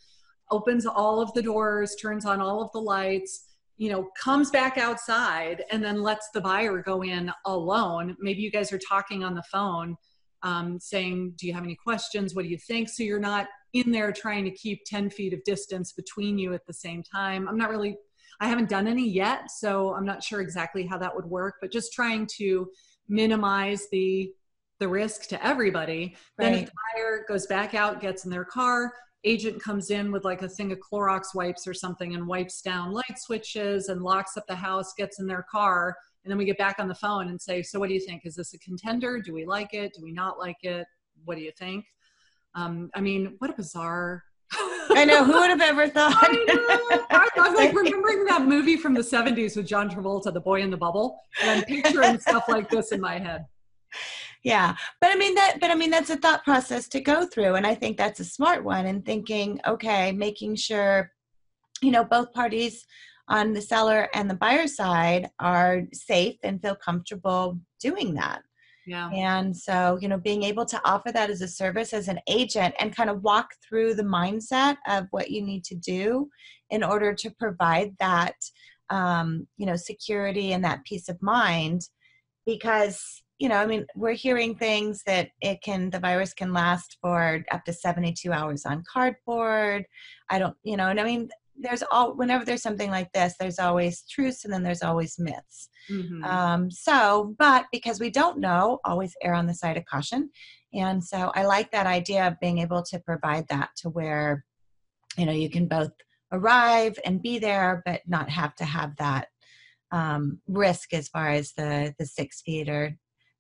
opens 0.52 0.87
all 0.87 1.20
of 1.20 1.34
the 1.34 1.42
doors, 1.42 1.96
turns 1.96 2.25
on 2.25 2.40
all 2.40 2.62
of 2.62 2.70
the 2.70 2.80
lights 2.80 3.46
you 3.82 3.90
know, 3.90 4.08
comes 4.16 4.48
back 4.48 4.78
outside 4.78 5.64
and 5.72 5.82
then 5.82 6.04
lets 6.04 6.30
the 6.32 6.40
buyer 6.40 6.80
go 6.80 7.02
in 7.02 7.32
alone. 7.46 8.16
Maybe 8.20 8.40
you 8.40 8.48
guys 8.48 8.72
are 8.72 8.78
talking 8.78 9.24
on 9.24 9.34
the 9.34 9.42
phone, 9.50 9.96
um, 10.44 10.78
saying, 10.78 11.32
Do 11.36 11.48
you 11.48 11.52
have 11.52 11.64
any 11.64 11.74
questions? 11.74 12.32
What 12.32 12.44
do 12.44 12.48
you 12.48 12.58
think? 12.58 12.88
So 12.88 13.02
you're 13.02 13.18
not 13.18 13.48
in 13.72 13.90
there 13.90 14.12
trying 14.12 14.44
to 14.44 14.52
keep 14.52 14.84
10 14.86 15.10
feet 15.10 15.32
of 15.32 15.42
distance 15.42 15.94
between 15.94 16.38
you 16.38 16.54
at 16.54 16.64
the 16.64 16.72
same 16.72 17.02
time. 17.02 17.48
I'm 17.48 17.56
not 17.56 17.70
really, 17.70 17.96
I 18.40 18.46
haven't 18.46 18.68
done 18.68 18.86
any 18.86 19.10
yet, 19.10 19.50
so 19.50 19.92
I'm 19.94 20.06
not 20.06 20.22
sure 20.22 20.40
exactly 20.40 20.86
how 20.86 20.98
that 20.98 21.12
would 21.12 21.26
work, 21.26 21.56
but 21.60 21.72
just 21.72 21.92
trying 21.92 22.28
to 22.36 22.68
minimize 23.08 23.88
the 23.90 24.32
the 24.78 24.88
risk 24.88 25.26
to 25.30 25.44
everybody. 25.44 26.14
Right. 26.38 26.44
Then 26.44 26.54
if 26.54 26.66
the 26.66 26.72
buyer 26.94 27.24
goes 27.28 27.48
back 27.48 27.74
out, 27.74 28.00
gets 28.00 28.24
in 28.24 28.30
their 28.30 28.44
car, 28.44 28.92
agent 29.24 29.62
comes 29.62 29.90
in 29.90 30.10
with 30.10 30.24
like 30.24 30.42
a 30.42 30.48
thing 30.48 30.72
of 30.72 30.78
Clorox 30.78 31.34
wipes 31.34 31.66
or 31.66 31.74
something 31.74 32.14
and 32.14 32.26
wipes 32.26 32.60
down 32.60 32.92
light 32.92 33.18
switches 33.18 33.88
and 33.88 34.02
locks 34.02 34.36
up 34.36 34.44
the 34.48 34.54
house, 34.54 34.92
gets 34.96 35.20
in 35.20 35.26
their 35.26 35.44
car, 35.50 35.96
and 36.24 36.30
then 36.30 36.38
we 36.38 36.44
get 36.44 36.58
back 36.58 36.76
on 36.78 36.88
the 36.88 36.94
phone 36.94 37.28
and 37.28 37.40
say, 37.40 37.62
"So 37.62 37.78
what 37.78 37.88
do 37.88 37.94
you 37.94 38.00
think? 38.00 38.22
Is 38.24 38.34
this 38.34 38.54
a 38.54 38.58
contender? 38.58 39.20
Do 39.20 39.32
we 39.32 39.44
like 39.44 39.74
it? 39.74 39.94
Do 39.94 40.02
we 40.02 40.12
not 40.12 40.38
like 40.38 40.62
it? 40.62 40.86
What 41.24 41.36
do 41.36 41.42
you 41.42 41.52
think?" 41.58 41.84
Um, 42.54 42.90
I 42.94 43.00
mean, 43.00 43.36
what 43.38 43.50
a 43.50 43.54
bizarre. 43.54 44.24
I 44.90 45.04
know. 45.06 45.24
Who 45.24 45.32
would 45.32 45.50
have 45.50 45.62
ever 45.62 45.88
thought? 45.96 46.16
I 46.20 47.28
am 47.36 47.54
like 47.54 47.74
remembering 47.74 48.24
that 48.26 48.44
movie 48.46 48.76
from 48.76 48.92
the 48.92 49.00
70s 49.00 49.56
with 49.56 49.66
John 49.66 49.88
Travolta, 49.88 50.32
The 50.32 50.40
Boy 50.40 50.60
in 50.60 50.70
the 50.70 50.76
Bubble, 50.76 51.18
and 51.40 51.50
I'm 51.50 51.64
picturing 51.64 52.18
stuff 52.18 52.44
like 52.48 52.68
this 52.68 52.92
in 52.92 53.00
my 53.00 53.18
head 53.18 53.46
yeah 54.44 54.75
but 55.00 55.11
i 55.11 55.16
mean 55.16 55.34
that 55.34 55.58
but 55.61 55.70
i 55.70 55.75
mean 55.75 55.90
that's 55.90 56.11
a 56.11 56.16
thought 56.16 56.44
process 56.44 56.88
to 56.88 57.00
go 57.00 57.26
through 57.26 57.54
and 57.54 57.66
i 57.66 57.75
think 57.75 57.96
that's 57.96 58.20
a 58.20 58.25
smart 58.25 58.64
one 58.64 58.87
and 58.87 59.04
thinking 59.04 59.61
okay 59.66 60.12
making 60.12 60.54
sure 60.54 61.11
you 61.80 61.90
know 61.90 62.04
both 62.04 62.32
parties 62.32 62.84
on 63.28 63.52
the 63.52 63.62
seller 63.62 64.08
and 64.14 64.28
the 64.28 64.34
buyer 64.34 64.66
side 64.66 65.28
are 65.38 65.82
safe 65.92 66.37
and 66.42 66.61
feel 66.61 66.76
comfortable 66.76 67.58
doing 67.80 68.14
that 68.14 68.42
yeah. 68.84 69.11
And 69.11 69.56
so, 69.56 69.96
you 70.00 70.08
know, 70.08 70.18
being 70.18 70.42
able 70.42 70.66
to 70.66 70.80
offer 70.84 71.12
that 71.12 71.30
as 71.30 71.40
a 71.40 71.46
service 71.46 71.92
as 71.92 72.08
an 72.08 72.18
agent 72.28 72.75
and 72.80 72.96
kind 72.96 73.11
of 73.11 73.22
walk 73.22 73.50
through 73.62 73.94
the 73.94 74.02
mindset 74.02 74.76
of 74.88 75.06
what 75.12 75.30
you 75.30 75.40
need 75.40 75.62
to 75.66 75.76
do 75.76 76.28
in 76.70 76.82
order 76.82 77.14
to 77.14 77.30
provide 77.30 77.94
that 78.00 78.34
um, 78.90 79.46
you 79.56 79.66
know 79.66 79.76
security 79.76 80.52
and 80.52 80.64
that 80.64 80.84
peace 80.84 81.08
of 81.08 81.20
mind 81.22 81.88
because 82.46 83.21
you 83.42 83.49
know 83.49 83.56
i 83.56 83.66
mean 83.66 83.84
we're 83.96 84.12
hearing 84.12 84.54
things 84.54 85.02
that 85.04 85.30
it 85.40 85.61
can 85.62 85.90
the 85.90 85.99
virus 85.99 86.32
can 86.32 86.52
last 86.52 86.96
for 87.02 87.44
up 87.50 87.64
to 87.64 87.72
72 87.72 88.32
hours 88.32 88.64
on 88.64 88.84
cardboard. 88.90 89.84
I 90.30 90.38
don't 90.38 90.56
you 90.62 90.76
know 90.76 90.88
and 90.88 91.00
i 91.00 91.04
mean 91.04 91.28
there's 91.56 91.82
all 91.90 92.14
whenever 92.14 92.44
there's 92.44 92.62
something 92.62 92.90
like 92.90 93.11
this 93.12 93.34
there's 93.40 93.58
always 93.58 94.04
truths 94.08 94.44
and 94.44 94.52
then 94.52 94.62
there's 94.62 94.84
always 94.84 95.18
myths. 95.18 95.68
Mm-hmm. 95.90 96.22
um, 96.22 96.70
so 96.70 97.34
but 97.37 97.66
because 97.72 97.99
we 97.99 98.11
don't 98.11 98.38
know 98.38 98.78
always 98.84 99.12
err 99.25 99.34
on 99.34 99.49
the 99.49 99.54
side 99.54 99.76
of 99.76 99.84
caution. 99.87 100.30
And 100.72 101.02
so 101.02 101.32
i 101.34 101.44
like 101.44 101.72
that 101.72 101.88
idea 101.88 102.28
of 102.28 102.38
being 102.40 102.58
able 102.58 102.84
to 102.84 103.00
provide 103.00 103.49
that 103.49 103.70
to 103.78 103.88
where 103.88 104.44
you 105.18 105.26
know 105.26 105.32
you 105.32 105.50
can 105.50 105.66
both 105.66 105.90
arrive 106.30 106.96
and 107.04 107.20
be 107.20 107.40
there 107.40 107.82
but 107.84 108.02
not 108.06 108.30
have 108.30 108.54
to 108.56 108.64
have 108.64 108.94
that 108.99 109.26
um, 109.90 110.40
risk 110.49 110.94
as 110.94 111.08
far 111.08 111.28
as 111.28 111.52
the 111.52 111.92
the 111.99 112.06
six 112.06 112.40
feet 112.40 112.68
or 112.68 112.96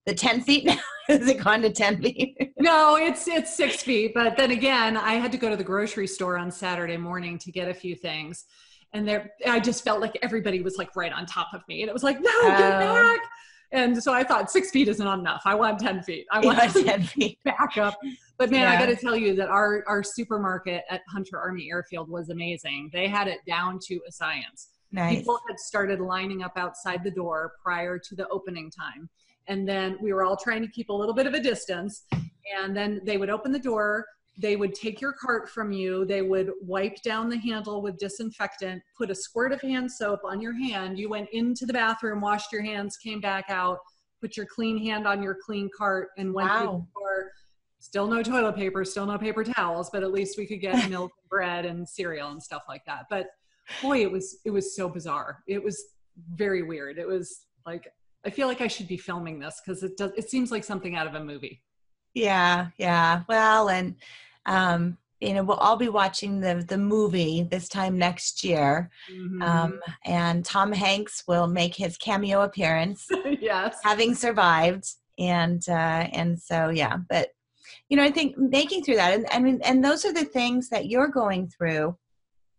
the 0.06 0.14
10 0.14 0.42
feet 0.42 0.64
now? 0.64 0.78
Has 1.08 1.28
it 1.28 1.42
gone 1.42 1.62
to 1.62 1.70
10 1.70 2.02
feet? 2.02 2.36
No 2.62 2.94
it's 2.94 3.26
it's 3.26 3.56
six 3.56 3.82
feet 3.82 4.12
but 4.14 4.36
then 4.36 4.52
again 4.52 4.96
i 4.96 5.14
had 5.14 5.32
to 5.32 5.38
go 5.38 5.50
to 5.50 5.56
the 5.56 5.64
grocery 5.64 6.06
store 6.06 6.38
on 6.38 6.48
saturday 6.48 6.96
morning 6.96 7.36
to 7.38 7.50
get 7.50 7.68
a 7.68 7.74
few 7.74 7.96
things. 7.96 8.44
And 8.92 9.08
there 9.08 9.32
i 9.48 9.58
just 9.58 9.82
felt 9.82 10.00
like 10.00 10.16
everybody 10.22 10.62
was 10.62 10.76
like 10.78 10.94
right 10.94 11.12
on 11.12 11.26
top 11.26 11.48
of 11.54 11.62
me. 11.66 11.82
And 11.82 11.88
it 11.88 11.92
was 11.92 12.04
like 12.04 12.20
no 12.20 12.30
get 12.42 12.60
oh. 12.60 12.78
back. 12.78 13.20
And 13.72 14.00
so 14.00 14.12
i 14.12 14.22
thought 14.22 14.48
six 14.48 14.70
feet 14.70 14.86
is 14.86 15.00
not 15.00 15.18
enough. 15.18 15.42
I 15.44 15.56
want 15.56 15.80
10 15.80 16.04
feet. 16.04 16.24
I 16.30 16.38
want 16.38 16.58
yeah, 16.58 16.96
10 16.96 17.02
feet. 17.14 17.38
back 17.44 17.76
up. 17.78 17.98
But 18.38 18.52
man 18.52 18.60
yeah. 18.60 18.70
i 18.70 18.78
got 18.78 18.86
to 18.86 18.96
tell 18.96 19.16
you 19.16 19.34
that 19.34 19.48
our 19.48 19.82
our 19.88 20.04
supermarket 20.04 20.84
at 20.88 21.00
hunter 21.08 21.36
army 21.36 21.68
airfield 21.68 22.08
was 22.08 22.30
amazing. 22.30 22.90
They 22.92 23.08
had 23.08 23.26
it 23.26 23.40
down 23.44 23.80
to 23.88 24.00
a 24.06 24.12
science. 24.12 24.68
Nice. 24.94 25.16
people 25.16 25.40
had 25.48 25.58
started 25.58 26.00
lining 26.00 26.42
up 26.42 26.52
outside 26.56 27.02
the 27.02 27.10
door 27.10 27.54
prior 27.62 27.98
to 27.98 28.14
the 28.14 28.28
opening 28.28 28.70
time 28.70 29.08
and 29.48 29.68
then 29.68 29.96
we 30.00 30.12
were 30.12 30.24
all 30.24 30.36
trying 30.36 30.62
to 30.62 30.68
keep 30.68 30.88
a 30.88 30.92
little 30.92 31.14
bit 31.14 31.26
of 31.26 31.34
a 31.34 31.40
distance 31.40 32.04
and 32.58 32.76
then 32.76 33.00
they 33.04 33.16
would 33.16 33.30
open 33.30 33.52
the 33.52 33.58
door 33.58 34.06
they 34.38 34.56
would 34.56 34.74
take 34.74 35.00
your 35.00 35.12
cart 35.12 35.48
from 35.48 35.72
you 35.72 36.04
they 36.06 36.22
would 36.22 36.50
wipe 36.62 37.00
down 37.02 37.28
the 37.28 37.36
handle 37.36 37.82
with 37.82 37.98
disinfectant 37.98 38.82
put 38.96 39.10
a 39.10 39.14
squirt 39.14 39.52
of 39.52 39.60
hand 39.60 39.90
soap 39.90 40.20
on 40.24 40.40
your 40.40 40.54
hand 40.54 40.98
you 40.98 41.08
went 41.08 41.28
into 41.32 41.66
the 41.66 41.72
bathroom 41.72 42.20
washed 42.20 42.52
your 42.52 42.62
hands 42.62 42.96
came 42.96 43.20
back 43.20 43.44
out 43.48 43.78
put 44.22 44.36
your 44.36 44.46
clean 44.46 44.78
hand 44.78 45.06
on 45.06 45.22
your 45.22 45.36
clean 45.44 45.68
cart 45.76 46.10
and 46.16 46.32
went 46.32 46.48
wow. 46.48 46.60
through 46.60 46.66
the 46.66 47.00
door. 47.00 47.32
Still 47.80 48.06
no 48.06 48.22
toilet 48.22 48.54
paper 48.54 48.84
still 48.84 49.04
no 49.04 49.18
paper 49.18 49.44
towels 49.44 49.90
but 49.90 50.02
at 50.02 50.12
least 50.12 50.38
we 50.38 50.46
could 50.46 50.60
get 50.60 50.88
milk 50.90 51.10
and 51.20 51.28
bread 51.28 51.66
and 51.66 51.86
cereal 51.86 52.30
and 52.30 52.42
stuff 52.42 52.62
like 52.68 52.84
that. 52.86 53.06
But 53.10 53.26
boy 53.82 54.00
it 54.02 54.10
was 54.10 54.38
it 54.44 54.50
was 54.50 54.74
so 54.74 54.88
bizarre. 54.88 55.42
It 55.48 55.62
was 55.62 55.82
very 56.34 56.62
weird. 56.62 56.98
It 56.98 57.08
was 57.08 57.46
like 57.66 57.88
I 58.24 58.30
feel 58.30 58.46
like 58.46 58.60
I 58.60 58.68
should 58.68 58.88
be 58.88 58.96
filming 58.96 59.38
this 59.38 59.60
because 59.64 59.82
it 59.82 59.96
does. 59.96 60.12
It 60.16 60.30
seems 60.30 60.50
like 60.50 60.64
something 60.64 60.96
out 60.96 61.06
of 61.06 61.14
a 61.14 61.24
movie. 61.24 61.60
Yeah, 62.14 62.68
yeah. 62.76 63.22
Well, 63.28 63.68
and 63.68 63.96
um, 64.46 64.98
you 65.20 65.34
know, 65.34 65.42
we'll 65.42 65.56
all 65.56 65.76
be 65.76 65.88
watching 65.88 66.40
the 66.40 66.64
the 66.66 66.78
movie 66.78 67.42
this 67.42 67.68
time 67.68 67.98
next 67.98 68.44
year, 68.44 68.90
mm-hmm. 69.10 69.42
um, 69.42 69.80
and 70.04 70.44
Tom 70.44 70.72
Hanks 70.72 71.24
will 71.26 71.46
make 71.46 71.74
his 71.74 71.96
cameo 71.96 72.42
appearance. 72.42 73.08
yes, 73.40 73.78
having 73.82 74.14
survived, 74.14 74.86
and 75.18 75.62
uh, 75.68 76.08
and 76.12 76.40
so 76.40 76.68
yeah. 76.68 76.98
But 77.08 77.30
you 77.88 77.96
know, 77.96 78.04
I 78.04 78.10
think 78.10 78.36
making 78.38 78.84
through 78.84 78.96
that, 78.96 79.14
and 79.14 79.26
and 79.32 79.64
and 79.64 79.84
those 79.84 80.04
are 80.04 80.12
the 80.12 80.24
things 80.24 80.68
that 80.68 80.86
you're 80.86 81.08
going 81.08 81.48
through. 81.48 81.96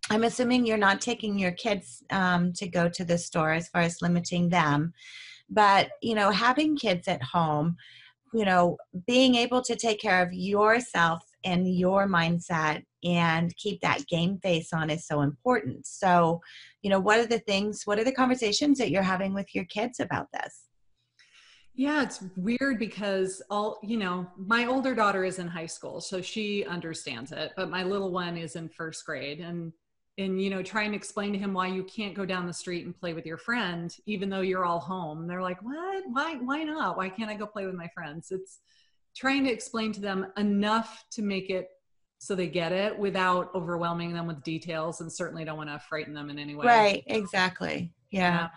I'm 0.09 0.25
assuming 0.25 0.65
you're 0.65 0.77
not 0.77 0.99
taking 0.99 1.39
your 1.39 1.53
kids 1.53 2.03
um, 2.09 2.51
to 2.53 2.67
go 2.67 2.89
to 2.89 3.05
the 3.05 3.17
store 3.17 3.53
as 3.53 3.69
far 3.69 3.81
as 3.81 4.01
limiting 4.01 4.49
them 4.49 4.93
but 5.49 5.89
you 6.01 6.15
know 6.15 6.31
having 6.31 6.75
kids 6.75 7.07
at 7.07 7.21
home 7.21 7.75
you 8.33 8.45
know 8.45 8.77
being 9.07 9.35
able 9.35 9.61
to 9.61 9.75
take 9.75 9.99
care 9.99 10.21
of 10.21 10.33
yourself 10.33 11.23
and 11.43 11.75
your 11.77 12.07
mindset 12.07 12.83
and 13.03 13.55
keep 13.57 13.81
that 13.81 14.07
game 14.07 14.37
face 14.41 14.71
on 14.71 14.89
is 14.89 15.05
so 15.05 15.21
important. 15.21 15.85
So 15.85 16.41
you 16.81 16.89
know 16.89 16.99
what 16.99 17.19
are 17.19 17.25
the 17.25 17.39
things 17.39 17.83
what 17.85 17.99
are 17.99 18.03
the 18.03 18.11
conversations 18.11 18.77
that 18.79 18.91
you're 18.91 19.03
having 19.03 19.33
with 19.33 19.53
your 19.53 19.65
kids 19.65 19.99
about 19.99 20.27
this? 20.33 20.63
Yeah, 21.75 22.03
it's 22.03 22.23
weird 22.37 22.77
because 22.77 23.41
all, 23.49 23.79
you 23.81 23.97
know, 23.97 24.27
my 24.37 24.67
older 24.67 24.93
daughter 24.93 25.25
is 25.25 25.39
in 25.39 25.47
high 25.47 25.65
school, 25.65 26.01
so 26.01 26.21
she 26.21 26.63
understands 26.65 27.31
it, 27.31 27.51
but 27.57 27.71
my 27.71 27.81
little 27.81 28.11
one 28.11 28.37
is 28.37 28.55
in 28.55 28.69
first 28.69 29.03
grade 29.07 29.39
and 29.39 29.73
and 30.17 30.41
you 30.41 30.49
know 30.49 30.61
try 30.61 30.83
and 30.83 30.93
explain 30.93 31.33
to 31.33 31.39
him 31.39 31.53
why 31.53 31.67
you 31.67 31.83
can't 31.83 32.13
go 32.13 32.25
down 32.25 32.45
the 32.45 32.53
street 32.53 32.85
and 32.85 32.97
play 32.97 33.13
with 33.13 33.25
your 33.25 33.37
friend 33.37 33.95
even 34.05 34.29
though 34.29 34.41
you're 34.41 34.65
all 34.65 34.79
home 34.79 35.21
and 35.21 35.29
they're 35.29 35.41
like 35.41 35.61
what 35.63 36.03
why 36.11 36.35
why 36.35 36.63
not 36.63 36.97
why 36.97 37.09
can't 37.09 37.31
i 37.31 37.35
go 37.35 37.45
play 37.45 37.65
with 37.65 37.75
my 37.75 37.87
friends 37.95 38.31
it's 38.31 38.59
trying 39.15 39.43
to 39.43 39.51
explain 39.51 39.91
to 39.91 40.01
them 40.01 40.27
enough 40.37 41.05
to 41.11 41.21
make 41.21 41.49
it 41.49 41.69
so 42.19 42.35
they 42.35 42.47
get 42.47 42.71
it 42.71 42.97
without 42.97 43.49
overwhelming 43.55 44.13
them 44.13 44.27
with 44.27 44.41
details 44.43 45.01
and 45.01 45.11
certainly 45.11 45.43
don't 45.43 45.57
want 45.57 45.69
to 45.69 45.79
frighten 45.79 46.13
them 46.13 46.29
in 46.29 46.37
any 46.37 46.55
way 46.55 46.65
right 46.65 47.03
exactly 47.07 47.91
yeah. 48.13 48.19
yeah. 48.19 48.49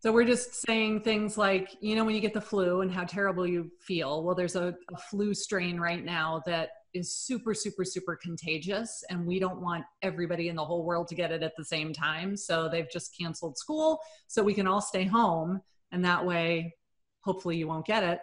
So 0.00 0.12
we're 0.12 0.24
just 0.24 0.54
saying 0.66 1.00
things 1.00 1.36
like, 1.36 1.76
you 1.80 1.96
know, 1.96 2.04
when 2.04 2.14
you 2.14 2.20
get 2.20 2.32
the 2.32 2.40
flu 2.40 2.82
and 2.82 2.92
how 2.92 3.04
terrible 3.04 3.46
you 3.46 3.70
feel. 3.80 4.22
Well, 4.22 4.36
there's 4.36 4.54
a, 4.54 4.74
a 4.94 4.96
flu 5.10 5.34
strain 5.34 5.80
right 5.80 6.04
now 6.04 6.42
that 6.46 6.68
is 6.94 7.14
super, 7.14 7.54
super, 7.54 7.84
super 7.84 8.16
contagious, 8.16 9.04
and 9.10 9.26
we 9.26 9.38
don't 9.38 9.60
want 9.60 9.84
everybody 10.02 10.48
in 10.48 10.56
the 10.56 10.64
whole 10.64 10.84
world 10.84 11.08
to 11.08 11.14
get 11.14 11.32
it 11.32 11.42
at 11.42 11.54
the 11.56 11.64
same 11.64 11.92
time. 11.92 12.36
So 12.36 12.68
they've 12.68 12.90
just 12.90 13.16
canceled 13.16 13.58
school 13.58 14.00
so 14.26 14.42
we 14.42 14.54
can 14.54 14.66
all 14.66 14.80
stay 14.80 15.04
home, 15.04 15.60
and 15.92 16.04
that 16.04 16.24
way, 16.24 16.74
hopefully, 17.20 17.56
you 17.56 17.66
won't 17.66 17.86
get 17.86 18.02
it. 18.02 18.20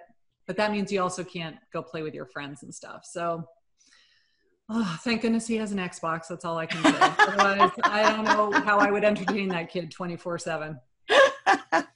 But 0.47 0.57
that 0.57 0.71
means 0.71 0.91
you 0.91 1.01
also 1.01 1.23
can't 1.23 1.55
go 1.71 1.81
play 1.81 2.01
with 2.03 2.13
your 2.13 2.25
friends 2.25 2.63
and 2.63 2.73
stuff. 2.73 3.05
So, 3.05 3.43
oh, 4.69 4.99
thank 5.03 5.21
goodness 5.21 5.47
he 5.47 5.55
has 5.57 5.71
an 5.71 5.77
Xbox. 5.77 6.27
That's 6.27 6.43
all 6.43 6.57
I 6.57 6.65
can 6.65 6.83
say. 6.83 6.97
Otherwise, 7.19 7.71
I 7.83 8.03
don't 8.03 8.25
know 8.25 8.51
how 8.61 8.79
I 8.79 8.91
would 8.91 9.03
entertain 9.03 9.49
that 9.49 9.71
kid 9.71 9.91
24 9.91 10.39
7. 10.39 10.79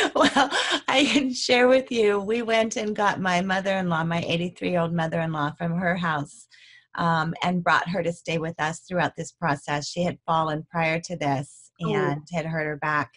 well, 0.14 0.50
I 0.88 1.08
can 1.12 1.32
share 1.32 1.68
with 1.68 1.90
you. 1.90 2.20
We 2.20 2.42
went 2.42 2.76
and 2.76 2.94
got 2.94 3.20
my 3.20 3.40
mother 3.40 3.76
in 3.76 3.88
law, 3.88 4.04
my 4.04 4.22
83 4.26 4.70
year 4.70 4.80
old 4.80 4.92
mother 4.92 5.20
in 5.20 5.32
law, 5.32 5.52
from 5.52 5.72
her 5.76 5.96
house 5.96 6.48
um, 6.94 7.32
and 7.42 7.64
brought 7.64 7.88
her 7.88 8.02
to 8.02 8.12
stay 8.12 8.38
with 8.38 8.58
us 8.60 8.80
throughout 8.80 9.16
this 9.16 9.32
process. 9.32 9.88
She 9.88 10.02
had 10.02 10.18
fallen 10.26 10.66
prior 10.70 11.00
to 11.00 11.16
this 11.16 11.70
oh. 11.82 11.94
and 11.94 12.20
oh. 12.20 12.36
had 12.36 12.46
hurt 12.46 12.66
her 12.66 12.76
back. 12.76 13.12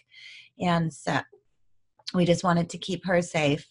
And 0.60 0.92
so 0.92 1.20
we 2.14 2.24
just 2.24 2.44
wanted 2.44 2.70
to 2.70 2.78
keep 2.78 3.04
her 3.06 3.20
safe 3.20 3.66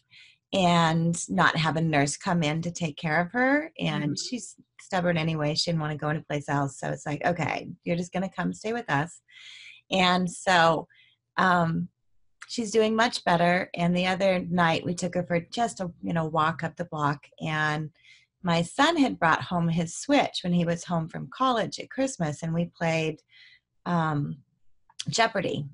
and 0.53 1.18
not 1.30 1.56
have 1.56 1.77
a 1.77 1.82
nurse 1.82 2.18
come 2.18 2.44
in 2.44 2.62
to 2.62 2.72
take 2.72 2.98
care 2.98 3.22
of 3.22 3.32
her. 3.32 3.72
And 3.80 4.03
mm-hmm. 4.03 4.13
she's 4.30 4.56
stubborn 4.82 5.18
anyway. 5.18 5.56
She 5.56 5.72
didn't 5.72 5.82
want 5.82 5.94
to 5.94 5.98
go 5.98 6.10
anyplace 6.10 6.50
else. 6.50 6.77
So 6.77 6.89
it's 6.89 7.06
like, 7.06 7.25
okay, 7.25 7.70
you're 7.86 7.96
just 7.96 8.12
going 8.12 8.27
to 8.27 8.36
come 8.36 8.53
stay 8.53 8.74
with 8.74 8.89
us. 8.89 9.22
And 9.91 10.30
so 10.30 10.88
um, 11.38 11.88
she's 12.51 12.72
doing 12.72 12.98
much 12.98 13.24
better. 13.24 13.70
And 13.74 13.96
the 13.96 14.08
other 14.08 14.39
night 14.39 14.86
we 14.86 14.93
took 14.93 15.15
her 15.15 15.24
for 15.24 15.39
just 15.39 15.79
a 15.79 15.89
you 16.03 16.13
know 16.13 16.25
walk 16.25 16.63
up 16.63 16.75
the 16.75 16.86
block, 16.86 17.25
and 17.41 17.89
my 18.43 18.62
son 18.62 18.98
had 18.98 19.20
brought 19.20 19.41
home 19.41 19.70
his 19.70 19.96
Switch 19.96 20.39
when 20.43 20.53
he 20.53 20.65
was 20.65 20.84
home 20.84 21.08
from 21.08 21.29
college 21.34 21.79
at 21.79 21.89
Christmas, 21.89 22.43
and 22.43 22.53
we 22.53 22.65
played 22.65 23.22
um, 23.86 24.38
Jeopardy. 25.10 25.65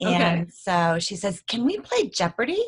And 0.00 0.42
okay. 0.42 0.50
so 0.50 0.98
she 0.98 1.14
says, 1.14 1.42
"Can 1.46 1.64
we 1.64 1.78
play 1.78 2.08
Jeopardy?" 2.08 2.64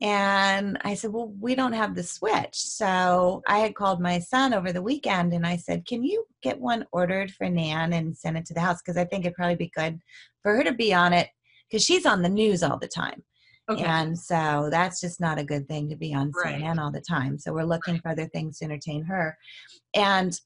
And 0.00 0.78
I 0.82 0.94
said, 0.94 1.12
Well, 1.12 1.34
we 1.40 1.56
don't 1.56 1.72
have 1.72 1.96
the 1.96 2.04
switch. 2.04 2.54
So 2.54 3.42
I 3.48 3.58
had 3.58 3.74
called 3.74 4.00
my 4.00 4.20
son 4.20 4.54
over 4.54 4.72
the 4.72 4.80
weekend 4.80 5.32
and 5.32 5.44
I 5.44 5.56
said, 5.56 5.86
Can 5.86 6.04
you 6.04 6.24
get 6.40 6.60
one 6.60 6.86
ordered 6.92 7.32
for 7.32 7.48
Nan 7.48 7.92
and 7.92 8.16
send 8.16 8.38
it 8.38 8.46
to 8.46 8.54
the 8.54 8.60
house? 8.60 8.80
Because 8.80 8.96
I 8.96 9.04
think 9.04 9.24
it'd 9.24 9.34
probably 9.34 9.56
be 9.56 9.72
good 9.74 9.98
for 10.44 10.54
her 10.54 10.62
to 10.62 10.72
be 10.72 10.94
on 10.94 11.12
it 11.12 11.30
because 11.68 11.84
she's 11.84 12.06
on 12.06 12.22
the 12.22 12.28
news 12.28 12.62
all 12.62 12.78
the 12.78 12.88
time. 12.88 13.22
Okay. 13.70 13.84
And 13.84 14.18
so 14.18 14.68
that's 14.70 15.00
just 15.00 15.20
not 15.20 15.38
a 15.38 15.44
good 15.44 15.68
thing 15.68 15.90
to 15.90 15.96
be 15.96 16.14
on 16.14 16.32
right. 16.42 16.56
CNN 16.56 16.78
all 16.78 16.90
the 16.90 17.02
time. 17.02 17.38
So 17.38 17.52
we're 17.52 17.64
looking 17.64 17.94
right. 17.94 18.02
for 18.02 18.08
other 18.08 18.26
things 18.26 18.58
to 18.58 18.64
entertain 18.64 19.04
her. 19.04 19.36
And 19.94 20.38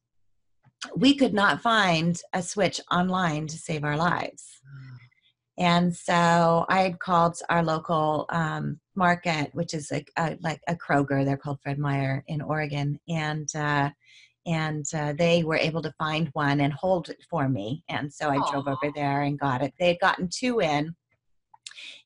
we 0.97 1.15
could 1.15 1.33
not 1.33 1.63
find 1.63 2.21
a 2.33 2.43
switch 2.43 2.81
online 2.91 3.47
to 3.47 3.57
save 3.57 3.85
our 3.85 3.97
lives. 3.97 4.45
And 5.59 5.95
so 5.95 6.65
I 6.69 6.81
had 6.81 6.99
called 6.99 7.37
our 7.49 7.63
local 7.63 8.27
um, 8.31 8.81
market, 8.97 9.51
which 9.53 9.75
is 9.75 9.91
like 9.93 10.11
a, 10.17 10.37
like 10.41 10.61
a 10.67 10.75
Kroger. 10.75 11.25
They're 11.25 11.37
called 11.37 11.61
Fred 11.63 11.79
Meyer 11.79 12.25
in 12.27 12.41
Oregon, 12.41 12.99
and 13.09 13.49
uh, 13.55 13.91
and 14.47 14.85
uh, 14.95 15.13
they 15.13 15.45
were 15.45 15.57
able 15.57 15.83
to 15.83 15.95
find 15.99 16.29
one 16.33 16.61
and 16.63 16.73
hold 16.73 17.11
it 17.11 17.23
for 17.31 17.49
me. 17.49 17.85
And 17.89 18.13
so 18.13 18.29
I 18.29 18.39
Aww. 18.39 18.51
drove 18.51 18.67
over 18.67 18.93
there 18.95 19.23
and 19.23 19.39
got 19.39 19.63
it. 19.63 19.73
They 19.79 19.89
had 19.89 20.01
gotten 20.01 20.29
two 20.33 20.61
in, 20.61 20.97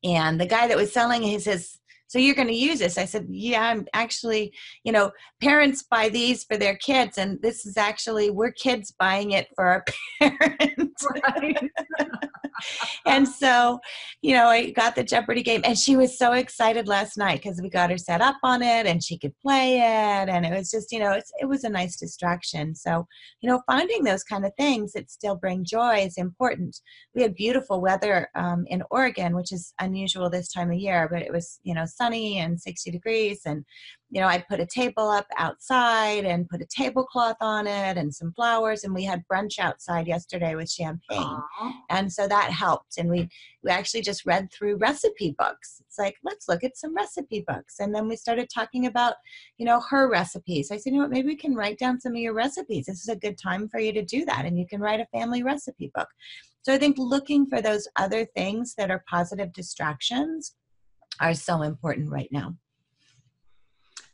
and 0.05 0.41
the 0.41 0.47
guy 0.47 0.67
that 0.67 0.77
was 0.77 0.93
selling 0.93 1.23
he 1.23 1.39
says, 1.39 1.79
so 2.09 2.19
you're 2.19 2.35
going 2.35 2.49
to 2.49 2.55
use 2.55 2.79
this 2.79 2.99
i 2.99 3.05
said 3.05 3.27
yeah 3.29 3.63
i'm 3.63 3.87
actually 3.93 4.53
you 4.85 4.93
know 4.93 5.11
parents 5.41 5.85
buy 5.91 6.09
these 6.09 6.45
for 6.45 6.57
their 6.57 6.77
kids 6.77 7.19
and 7.19 7.41
this 7.43 7.67
is 7.67 7.77
actually 7.77 8.31
we're 8.31 8.53
kids 8.53 8.95
buying 8.99 9.33
it 9.33 9.49
for 9.55 9.67
our 9.67 9.85
parents 10.21 11.07
right. 11.25 11.71
and 13.07 13.29
so, 13.29 13.81
you 14.23 14.35
know, 14.35 14.47
I 14.47 14.71
got 14.71 14.95
the 14.95 15.05
Jeopardy 15.05 15.43
game, 15.43 15.61
and 15.65 15.77
she 15.77 15.97
was 15.97 16.19
so 16.19 16.33
excited 16.33 16.89
last 16.89 17.17
night 17.17 17.43
because 17.43 17.61
we 17.63 17.69
got 17.69 17.91
her 17.91 17.99
set 17.99 18.21
up 18.21 18.37
on 18.43 18.63
it, 18.63 18.87
and 18.87 19.03
she 19.03 19.19
could 19.19 19.35
play 19.41 19.79
it, 19.79 20.29
and 20.29 20.45
it 20.47 20.57
was 20.57 20.71
just, 20.71 20.93
you 20.93 20.99
know, 20.99 21.13
it's, 21.13 21.33
it 21.41 21.47
was 21.47 21.65
a 21.65 21.69
nice 21.69 21.97
distraction. 21.97 22.75
So, 22.75 23.07
you 23.41 23.51
know, 23.51 23.63
finding 23.67 24.05
those 24.05 24.25
kind 24.25 24.45
of 24.45 24.53
things 24.59 24.93
that 24.93 25.11
still 25.11 25.37
bring 25.37 25.65
joy 25.65 25.99
is 25.99 26.19
important. 26.19 26.79
We 27.15 27.23
had 27.23 27.35
beautiful 27.35 27.81
weather 27.81 28.29
um, 28.35 28.65
in 28.69 28.83
Oregon, 28.91 29.35
which 29.37 29.53
is 29.53 29.73
unusual 29.81 30.31
this 30.31 30.53
time 30.53 30.71
of 30.71 30.79
year, 30.79 31.09
but 31.11 31.23
it 31.23 31.33
was, 31.33 31.59
you 31.63 31.75
know, 31.75 31.85
sunny 31.87 32.39
and 32.39 32.61
60 32.61 32.91
degrees, 32.91 33.41
and 33.47 33.65
you 34.11 34.21
know, 34.21 34.29
I'd 34.29 34.47
put 34.49 34.61
a 34.61 34.67
table 34.67 35.09
up 35.09 35.27
outside 35.37 36.25
and 36.25 36.49
put 36.49 36.63
a 36.63 36.67
tablecloth 36.67 37.37
on 37.41 37.67
it 37.67 37.97
and 37.97 38.15
some 38.15 38.33
flowers. 38.35 38.85
And 38.85 38.95
we 38.95 39.05
had 39.05 39.25
brunch 39.31 39.59
outside 39.59 40.07
yesterday 40.07 40.55
with 40.55 40.71
champagne. 40.71 41.21
Aww. 41.61 41.73
And 41.91 42.13
so 42.13 42.29
that 42.29 42.46
helped. 42.51 42.99
And 42.99 43.09
we, 43.09 43.29
we 43.63 43.71
actually 43.71 44.03
just 44.03 44.27
read 44.27 44.51
through 44.53 44.77
recipe 44.77 45.35
books. 45.39 45.83
It's 45.87 45.99
like, 45.99 46.17
let's 46.25 46.49
look 46.49 46.65
at 46.65 46.77
some 46.77 46.95
recipe 46.95 47.45
books. 47.47 47.81
And 47.81 47.95
then 47.95 48.09
we 48.09 48.17
started 48.17 48.49
talking 48.53 48.87
about, 48.87 49.15
you 49.59 49.67
know, 49.67 49.81
her 49.91 50.09
recipes. 50.11 50.71
I 50.71 50.77
said, 50.77 50.93
you 50.93 50.99
know 50.99 51.05
what, 51.05 51.11
maybe 51.11 51.29
we 51.29 51.37
can 51.37 51.55
write 51.55 51.79
down 51.79 52.01
some 52.01 52.13
of 52.13 52.19
your 52.19 52.35
recipes. 52.35 52.87
This 52.87 53.01
is 53.01 53.09
a 53.09 53.17
good 53.17 53.39
time 53.39 53.69
for 53.69 53.81
you 53.81 53.93
to 53.93 54.03
do 54.03 54.25
that. 54.25 54.45
And 54.45 54.59
you 54.59 54.67
can 54.67 54.81
write 54.81 55.01
a 55.01 55.19
family 55.19 55.43
recipe 55.43 55.91
book. 55.95 56.09
So 56.63 56.75
I 56.75 56.79
think 56.79 56.97
looking 56.99 57.47
for 57.47 57.63
those 57.63 57.87
other 57.97 58.25
things 58.25 58.75
that 58.77 58.91
are 58.91 59.05
positive 59.09 59.53
distractions 59.53 60.55
are 61.21 61.35
so 61.35 61.63
important 61.63 62.11
right 62.11 62.29
now. 62.33 62.57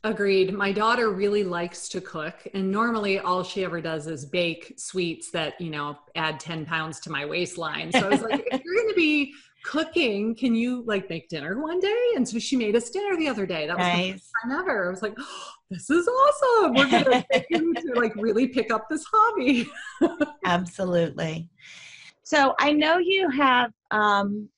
Agreed. 0.04 0.52
My 0.52 0.72
daughter 0.72 1.10
really 1.10 1.44
likes 1.44 1.88
to 1.90 2.00
cook, 2.00 2.34
and 2.54 2.70
normally 2.70 3.20
all 3.20 3.44
she 3.44 3.64
ever 3.64 3.80
does 3.80 4.08
is 4.08 4.24
bake 4.24 4.74
sweets 4.76 5.30
that, 5.30 5.60
you 5.60 5.70
know, 5.70 5.96
add 6.16 6.40
10 6.40 6.66
pounds 6.66 6.98
to 7.00 7.10
my 7.10 7.24
waistline. 7.24 7.92
So 7.92 8.00
I 8.00 8.08
was 8.08 8.22
like, 8.22 8.48
if 8.50 8.62
you're 8.64 8.74
going 8.74 8.88
to 8.88 8.96
be 8.96 9.32
cooking, 9.62 10.34
can 10.34 10.56
you 10.56 10.82
like 10.86 11.08
make 11.08 11.28
dinner 11.28 11.62
one 11.62 11.78
day? 11.78 12.04
And 12.16 12.28
so 12.28 12.40
she 12.40 12.56
made 12.56 12.74
us 12.74 12.90
dinner 12.90 13.16
the 13.16 13.28
other 13.28 13.46
day. 13.46 13.68
That 13.68 13.78
was 13.78 13.86
nice. 13.86 14.06
the 14.06 14.12
first 14.12 14.30
time 14.42 14.60
ever. 14.60 14.88
I 14.88 14.90
was 14.90 15.02
like, 15.02 15.14
oh, 15.16 15.50
this 15.70 15.88
is 15.88 16.08
awesome. 16.08 16.74
We're 16.74 16.90
going 16.90 17.04
to 17.04 17.24
take 17.32 17.46
him 17.48 17.72
to 17.74 17.92
like 17.94 18.14
really 18.16 18.48
pick 18.48 18.72
up 18.72 18.88
this 18.90 19.04
hobby. 19.10 19.68
Absolutely. 20.44 21.48
So 22.24 22.54
I 22.58 22.72
know 22.72 22.98
you 22.98 23.30
have 23.30 23.72
um, 23.90 24.48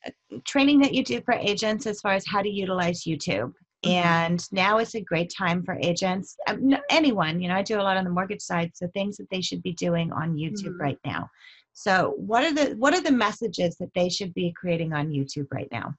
training 0.44 0.80
that 0.80 0.94
you 0.94 1.04
do 1.04 1.20
for 1.22 1.34
agents 1.34 1.86
as 1.86 2.00
far 2.00 2.12
as 2.12 2.26
how 2.26 2.40
to 2.40 2.48
utilize 2.48 3.04
YouTube. 3.04 3.52
Mm-hmm. 3.84 4.06
and 4.06 4.52
now 4.52 4.78
is 4.78 4.94
a 4.94 5.00
great 5.00 5.32
time 5.36 5.62
for 5.62 5.78
agents 5.80 6.36
um, 6.48 6.74
anyone 6.90 7.40
you 7.40 7.48
know 7.48 7.54
i 7.54 7.62
do 7.62 7.78
a 7.78 7.82
lot 7.82 7.96
on 7.96 8.04
the 8.04 8.10
mortgage 8.10 8.40
side 8.40 8.70
so 8.74 8.88
things 8.88 9.16
that 9.18 9.28
they 9.30 9.40
should 9.40 9.62
be 9.62 9.72
doing 9.74 10.12
on 10.12 10.36
youtube 10.36 10.68
mm-hmm. 10.68 10.80
right 10.80 10.98
now 11.04 11.28
so 11.72 12.14
what 12.16 12.44
are 12.44 12.52
the 12.52 12.74
what 12.76 12.94
are 12.94 13.00
the 13.00 13.12
messages 13.12 13.76
that 13.76 13.90
they 13.94 14.08
should 14.08 14.32
be 14.32 14.52
creating 14.56 14.92
on 14.92 15.08
youtube 15.08 15.46
right 15.52 15.68
now 15.70 15.94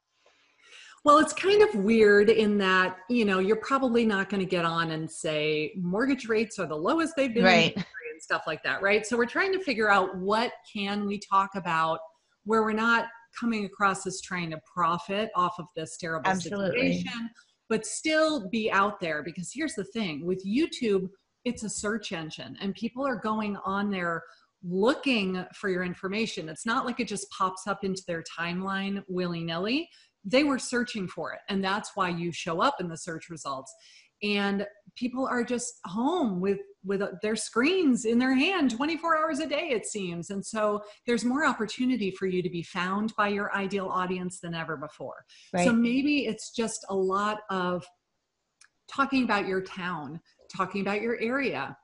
well, 1.03 1.19
it's 1.19 1.33
kind 1.33 1.61
of 1.61 1.75
weird 1.75 2.31
in 2.31 2.57
that, 2.57 2.97
you 3.11 3.25
know, 3.25 3.37
you're 3.37 3.57
probably 3.57 4.07
not 4.07 4.27
going 4.27 4.39
to 4.39 4.49
get 4.49 4.65
on 4.65 4.89
and 4.89 5.09
say 5.09 5.71
mortgage 5.77 6.27
rates 6.27 6.57
are 6.57 6.65
the 6.65 6.75
lowest 6.75 7.13
they've 7.15 7.31
been 7.31 7.43
right. 7.43 7.75
and 7.75 7.85
stuff 8.19 8.45
like 8.47 8.63
that, 8.63 8.81
right? 8.81 9.05
So 9.05 9.15
we're 9.15 9.27
trying 9.27 9.53
to 9.53 9.59
figure 9.59 9.91
out 9.91 10.17
what 10.17 10.53
can 10.73 11.05
we 11.05 11.19
talk 11.19 11.51
about 11.53 11.99
where 12.45 12.63
we're 12.63 12.73
not 12.73 13.05
coming 13.39 13.65
across 13.65 14.07
as 14.07 14.19
trying 14.19 14.49
to 14.49 14.59
profit 14.65 15.29
off 15.35 15.53
of 15.59 15.67
this 15.75 15.97
terrible 15.97 16.27
Absolutely. 16.27 16.97
situation 16.97 17.29
but 17.69 17.85
still 17.85 18.49
be 18.49 18.71
out 18.71 18.99
there 18.99 19.23
because 19.23 19.51
here's 19.53 19.73
the 19.75 19.83
thing 19.85 20.25
with 20.25 20.45
YouTube, 20.45 21.07
it's 21.43 21.63
a 21.63 21.69
search 21.69 22.11
engine 22.11 22.57
and 22.61 22.73
people 22.75 23.05
are 23.05 23.19
going 23.19 23.57
on 23.65 23.89
there 23.89 24.23
looking 24.63 25.45
for 25.53 25.69
your 25.69 25.83
information. 25.83 26.49
It's 26.49 26.65
not 26.65 26.85
like 26.85 26.99
it 26.99 27.07
just 27.07 27.29
pops 27.29 27.67
up 27.67 27.83
into 27.83 28.01
their 28.07 28.23
timeline 28.37 29.03
willy 29.07 29.43
nilly. 29.43 29.87
They 30.23 30.43
were 30.43 30.57
searching 30.57 31.07
for 31.07 31.33
it, 31.33 31.39
and 31.49 31.63
that's 31.63 31.91
why 31.93 32.09
you 32.09 32.31
show 32.31 32.59
up 32.59 32.77
in 32.79 32.87
the 32.87 32.97
search 32.97 33.29
results 33.29 33.71
and 34.23 34.65
people 34.95 35.27
are 35.27 35.43
just 35.43 35.79
home 35.85 36.39
with 36.39 36.59
with 36.85 37.01
uh, 37.01 37.09
their 37.21 37.35
screens 37.35 38.05
in 38.05 38.19
their 38.19 38.33
hand 38.33 38.71
24 38.71 39.17
hours 39.17 39.39
a 39.39 39.47
day 39.47 39.69
it 39.69 39.85
seems 39.85 40.29
and 40.29 40.45
so 40.45 40.81
there's 41.05 41.25
more 41.25 41.45
opportunity 41.45 42.11
for 42.11 42.27
you 42.27 42.41
to 42.41 42.49
be 42.49 42.63
found 42.63 43.13
by 43.17 43.27
your 43.27 43.53
ideal 43.55 43.87
audience 43.87 44.39
than 44.39 44.53
ever 44.53 44.77
before 44.77 45.25
right. 45.53 45.65
so 45.65 45.73
maybe 45.73 46.25
it's 46.25 46.51
just 46.51 46.85
a 46.89 46.95
lot 46.95 47.39
of 47.49 47.85
talking 48.87 49.23
about 49.23 49.47
your 49.47 49.61
town 49.61 50.19
talking 50.49 50.81
about 50.81 51.01
your 51.01 51.19
area 51.19 51.75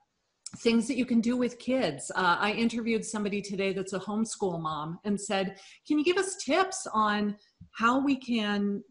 things 0.58 0.86
that 0.86 0.96
you 0.96 1.06
can 1.06 1.20
do 1.20 1.36
with 1.36 1.58
kids. 1.58 2.10
Uh, 2.14 2.36
I 2.38 2.52
interviewed 2.52 3.04
somebody 3.04 3.40
today 3.40 3.72
that's 3.72 3.94
a 3.94 3.98
homeschool 3.98 4.60
mom 4.60 4.98
and 5.04 5.18
said, 5.18 5.56
Can 5.86 5.98
you 5.98 6.04
give 6.04 6.18
us 6.18 6.36
tips 6.36 6.86
on 6.92 7.36
how 7.72 8.04
we 8.04 8.16
can 8.16 8.82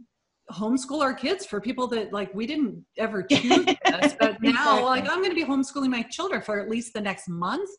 homeschool 0.51 1.01
our 1.01 1.13
kids 1.13 1.45
for 1.45 1.61
people 1.61 1.87
that 1.87 2.11
like 2.11 2.33
we 2.33 2.45
didn't 2.45 2.83
ever 2.97 3.23
choose 3.31 3.65
this 3.65 4.15
but 4.19 4.41
now 4.41 4.83
like 4.83 5.09
i'm 5.09 5.19
going 5.19 5.29
to 5.29 5.35
be 5.35 5.45
homeschooling 5.45 5.89
my 5.89 6.01
children 6.03 6.41
for 6.41 6.59
at 6.59 6.69
least 6.69 6.93
the 6.93 7.01
next 7.01 7.27
month 7.27 7.69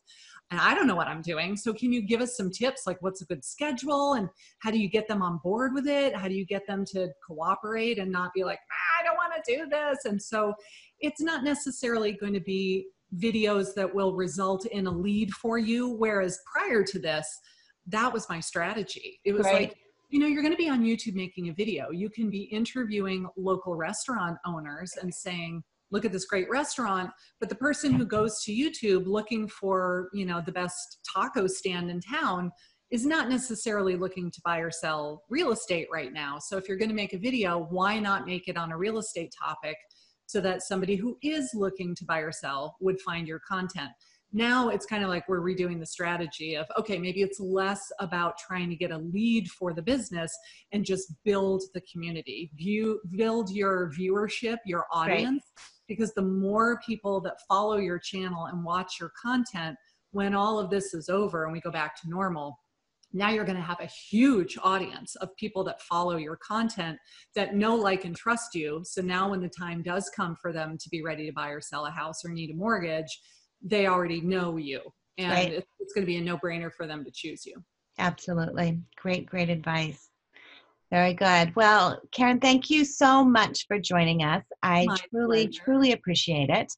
and 0.51 0.59
i 0.59 0.73
don't 0.75 0.87
know 0.87 0.95
what 0.95 1.07
i'm 1.07 1.21
doing. 1.21 1.55
So 1.55 1.73
can 1.73 1.91
you 1.91 2.01
give 2.01 2.21
us 2.21 2.37
some 2.37 2.51
tips 2.51 2.83
like 2.85 3.01
what's 3.01 3.21
a 3.21 3.25
good 3.25 3.43
schedule 3.43 4.13
and 4.13 4.29
how 4.59 4.71
do 4.71 4.77
you 4.77 4.89
get 4.89 5.07
them 5.07 5.21
on 5.21 5.39
board 5.43 5.73
with 5.73 5.87
it? 5.87 6.15
How 6.15 6.27
do 6.27 6.35
you 6.35 6.45
get 6.45 6.67
them 6.67 6.85
to 6.91 7.09
cooperate 7.25 7.97
and 7.97 8.11
not 8.11 8.31
be 8.33 8.43
like 8.43 8.59
ah, 8.71 9.01
i 9.01 9.05
don't 9.05 9.15
want 9.15 9.33
to 9.33 9.55
do 9.55 9.67
this? 9.67 10.05
And 10.05 10.21
so 10.21 10.53
it's 10.99 11.21
not 11.21 11.43
necessarily 11.43 12.13
going 12.13 12.33
to 12.33 12.41
be 12.41 12.87
videos 13.17 13.73
that 13.75 13.93
will 13.93 14.13
result 14.13 14.65
in 14.67 14.87
a 14.87 14.91
lead 14.91 15.31
for 15.31 15.57
you 15.57 15.89
whereas 15.89 16.39
prior 16.51 16.83
to 16.83 16.99
this 16.99 17.27
that 17.87 18.13
was 18.13 18.29
my 18.29 18.39
strategy. 18.39 19.19
It 19.25 19.33
was 19.33 19.45
right. 19.45 19.69
like 19.69 19.77
you 20.13 20.19
know, 20.19 20.27
you're 20.27 20.43
going 20.43 20.53
to 20.53 20.57
be 20.57 20.69
on 20.69 20.83
YouTube 20.83 21.15
making 21.15 21.49
a 21.49 21.53
video. 21.53 21.89
You 21.89 22.07
can 22.07 22.29
be 22.29 22.43
interviewing 22.43 23.25
local 23.35 23.75
restaurant 23.75 24.37
owners 24.45 24.93
and 25.01 25.11
saying, 25.11 25.63
look 25.89 26.05
at 26.05 26.11
this 26.11 26.25
great 26.25 26.49
restaurant 26.49 27.11
but 27.39 27.49
the 27.49 27.55
person 27.55 27.93
who 27.93 28.03
goes 28.03 28.41
to 28.41 28.51
youtube 28.51 29.05
looking 29.05 29.47
for 29.47 30.09
you 30.11 30.25
know 30.25 30.41
the 30.43 30.51
best 30.51 30.97
taco 31.13 31.45
stand 31.45 31.91
in 31.91 31.99
town 32.01 32.49
is 32.89 33.05
not 33.05 33.29
necessarily 33.29 33.95
looking 33.95 34.31
to 34.31 34.41
buy 34.43 34.57
or 34.57 34.71
sell 34.71 35.21
real 35.29 35.51
estate 35.51 35.85
right 35.93 36.11
now 36.11 36.39
so 36.39 36.57
if 36.57 36.67
you're 36.67 36.79
going 36.79 36.89
to 36.89 36.95
make 36.95 37.13
a 37.13 37.19
video 37.19 37.67
why 37.69 37.99
not 37.99 38.25
make 38.25 38.47
it 38.47 38.57
on 38.57 38.71
a 38.71 38.77
real 38.77 38.97
estate 38.97 39.31
topic 39.39 39.77
so 40.25 40.41
that 40.41 40.63
somebody 40.63 40.95
who 40.95 41.15
is 41.21 41.51
looking 41.53 41.93
to 41.93 42.05
buy 42.05 42.17
or 42.17 42.31
sell 42.31 42.75
would 42.81 42.99
find 43.01 43.27
your 43.27 43.41
content 43.47 43.91
now 44.33 44.69
it's 44.69 44.85
kind 44.85 45.03
of 45.03 45.09
like 45.09 45.27
we're 45.29 45.41
redoing 45.41 45.79
the 45.79 45.85
strategy 45.85 46.55
of 46.55 46.65
okay 46.77 46.97
maybe 46.97 47.21
it's 47.21 47.39
less 47.39 47.91
about 47.99 48.37
trying 48.37 48.69
to 48.69 48.75
get 48.75 48.91
a 48.91 48.97
lead 48.97 49.47
for 49.49 49.73
the 49.73 49.81
business 49.81 50.35
and 50.71 50.83
just 50.83 51.13
build 51.23 51.63
the 51.73 51.81
community 51.81 52.51
view 52.55 52.99
build 53.11 53.49
your 53.51 53.91
viewership 53.97 54.57
your 54.65 54.85
audience 54.91 55.43
right. 55.57 55.65
because 55.87 56.13
the 56.13 56.21
more 56.21 56.79
people 56.85 57.21
that 57.21 57.37
follow 57.47 57.77
your 57.77 57.99
channel 57.99 58.45
and 58.45 58.63
watch 58.63 58.99
your 58.99 59.11
content 59.21 59.77
when 60.11 60.33
all 60.33 60.59
of 60.59 60.69
this 60.69 60.93
is 60.93 61.09
over 61.09 61.43
and 61.43 61.53
we 61.53 61.61
go 61.61 61.71
back 61.71 61.99
to 62.01 62.09
normal 62.09 62.57
now 63.15 63.29
you're 63.29 63.45
going 63.45 63.55
to 63.55 63.61
have 63.61 63.79
a 63.79 63.85
huge 63.85 64.57
audience 64.63 65.15
of 65.17 65.29
people 65.37 65.63
that 65.63 65.79
follow 65.83 66.17
your 66.17 66.35
content 66.37 66.97
that 67.35 67.55
know 67.55 67.75
like 67.75 68.05
and 68.05 68.15
trust 68.15 68.55
you 68.55 68.81
so 68.83 69.01
now 69.01 69.29
when 69.29 69.39
the 69.39 69.49
time 69.49 69.83
does 69.83 70.09
come 70.15 70.35
for 70.41 70.51
them 70.51 70.77
to 70.79 70.89
be 70.89 71.03
ready 71.03 71.27
to 71.27 71.33
buy 71.33 71.49
or 71.49 71.61
sell 71.61 71.85
a 71.85 71.91
house 71.91 72.25
or 72.25 72.29
need 72.29 72.49
a 72.49 72.55
mortgage 72.55 73.19
they 73.63 73.87
already 73.87 74.21
know 74.21 74.57
you 74.57 74.81
and 75.17 75.31
right. 75.31 75.53
it's, 75.53 75.67
it's 75.79 75.93
going 75.93 76.03
to 76.03 76.07
be 76.07 76.17
a 76.17 76.21
no-brainer 76.21 76.71
for 76.71 76.87
them 76.87 77.03
to 77.03 77.11
choose 77.11 77.45
you. 77.45 77.55
Absolutely. 77.99 78.79
Great 78.97 79.25
great 79.27 79.49
advice. 79.49 80.09
Very 80.91 81.13
good. 81.13 81.55
Well 81.55 81.99
karen 82.11 82.39
thank 82.39 82.69
you 82.69 82.85
so 82.85 83.23
much 83.23 83.65
for 83.67 83.79
joining 83.79 84.23
us. 84.23 84.43
I 84.61 84.85
My 84.85 84.97
truly 85.09 85.47
pleasure. 85.47 85.63
truly 85.63 85.91
appreciate 85.93 86.49
it. 86.49 86.71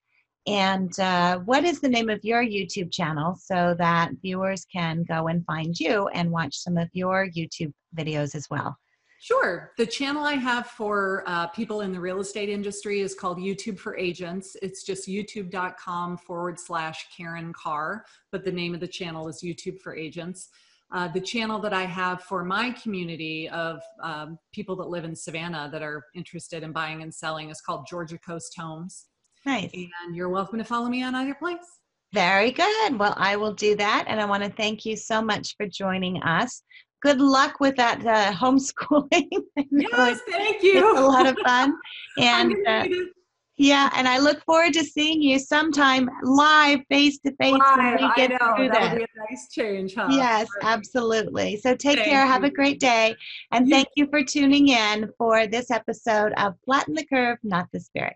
And 0.48 0.98
uh, 1.00 1.40
what 1.40 1.64
is 1.64 1.82
the 1.82 1.90
name 1.90 2.10
of 2.10 2.24
your 2.24 2.44
youtube 2.44 2.92
channel 2.92 3.36
so 3.42 3.76
that 3.80 4.12
viewers 4.22 4.66
can 4.72 5.04
go 5.04 5.28
and 5.28 5.44
find 5.46 5.80
you 5.80 6.08
and 6.10 6.30
watch 6.30 6.56
some 6.56 6.78
of 6.78 6.88
your 6.94 7.28
youtube 7.30 7.74
videos 7.98 8.36
as 8.36 8.48
well 8.52 8.78
Sure. 9.26 9.72
The 9.80 9.88
channel 9.88 10.24
I 10.24 10.34
have 10.34 10.68
for 10.68 11.24
uh, 11.26 11.48
people 11.48 11.82
in 11.82 11.92
the 11.92 12.00
real 12.00 12.20
estate 12.20 12.48
industry 12.48 13.02
is 13.02 13.16
called 13.16 13.40
YouTube 13.40 13.80
for 13.80 13.98
Agents. 13.98 14.56
It's 14.62 14.84
just 14.84 15.08
youtube.com 15.08 16.20
forward 16.20 16.60
slash 16.60 17.08
Karen 17.18 17.52
Carr, 17.52 18.06
but 18.32 18.46
the 18.46 18.52
name 18.52 18.76
of 18.76 18.82
the 18.82 18.88
channel 18.88 19.28
is 19.28 19.42
YouTube 19.42 19.80
for 19.80 19.96
Agents. 19.96 20.50
Uh, 20.94 21.08
the 21.08 21.20
channel 21.20 21.60
that 21.62 21.74
I 21.74 21.86
have 21.86 22.22
for 22.22 22.44
my 22.44 22.70
community 22.70 23.50
of 23.50 23.82
um, 24.04 24.38
people 24.54 24.76
that 24.76 24.90
live 24.90 25.06
in 25.06 25.16
Savannah 25.16 25.70
that 25.72 25.82
are 25.82 26.06
interested 26.14 26.62
in 26.62 26.72
buying 26.72 27.02
and 27.02 27.12
selling 27.12 27.50
is 27.50 27.62
called 27.62 27.88
Georgia 27.90 28.20
Coast 28.20 28.54
Homes. 28.56 29.08
Nice. 29.44 29.72
And 29.74 30.16
you're 30.16 30.30
welcome 30.30 30.60
to 30.60 30.64
follow 30.64 30.88
me 30.88 31.02
on 31.02 31.16
either 31.16 31.34
place. 31.34 31.66
Very 32.14 32.52
good. 32.52 33.00
Well, 33.00 33.16
I 33.18 33.36
will 33.38 33.54
do 33.54 33.76
that. 33.76 34.06
And 34.08 34.22
I 34.22 34.26
want 34.26 34.44
to 34.44 34.52
thank 34.52 34.86
you 34.86 34.96
so 34.96 35.20
much 35.20 35.56
for 35.58 35.68
joining 35.68 36.22
us 36.22 36.62
good 37.06 37.22
luck 37.22 37.60
with 37.60 37.76
that 37.76 38.00
uh, 38.06 38.32
homeschooling. 38.34 39.30
yes, 39.72 40.20
thank 40.28 40.64
you. 40.64 40.90
It's 40.90 41.00
a 41.00 41.04
lot 41.04 41.28
of 41.28 41.38
fun. 41.40 41.74
And 42.18 42.56
uh, 42.68 42.86
Yeah, 43.58 43.90
and 43.96 44.08
I 44.08 44.18
look 44.20 44.44
forward 44.44 44.74
to 44.74 44.84
seeing 44.84 45.22
you 45.22 45.38
sometime 45.38 46.10
live, 46.24 46.80
face 46.90 47.20
to 47.20 47.32
face 47.36 47.54
when 47.76 47.96
we 47.96 48.02
Live, 48.02 48.12
get 48.16 48.32
I 48.32 48.38
know. 48.40 48.56
through 48.56 48.70
That 48.70 48.82
would 48.92 48.98
be 48.98 49.04
a 49.04 49.20
nice 49.30 49.48
change, 49.52 49.96
huh? 49.96 50.08
Yes, 50.12 50.48
Perfect. 50.48 50.66
absolutely. 50.66 51.58
So 51.58 51.76
take 51.76 51.98
Thank 51.98 52.10
care. 52.10 52.26
Have 52.26 52.44
a 52.44 52.50
great 52.50 52.80
day. 52.80 53.16
And 53.52 53.68
You 53.68 53.74
thank 53.76 53.90
you 53.96 54.08
for 54.08 54.24
tuning 54.24 54.70
in 54.70 55.10
for 55.18 55.46
this 55.48 55.70
episode 55.72 56.34
of 56.38 56.56
Flatten 56.66 56.96
the 56.96 57.06
Curve, 57.06 57.38
Not 57.44 57.68
the 57.72 57.80
Spirit. 57.80 58.16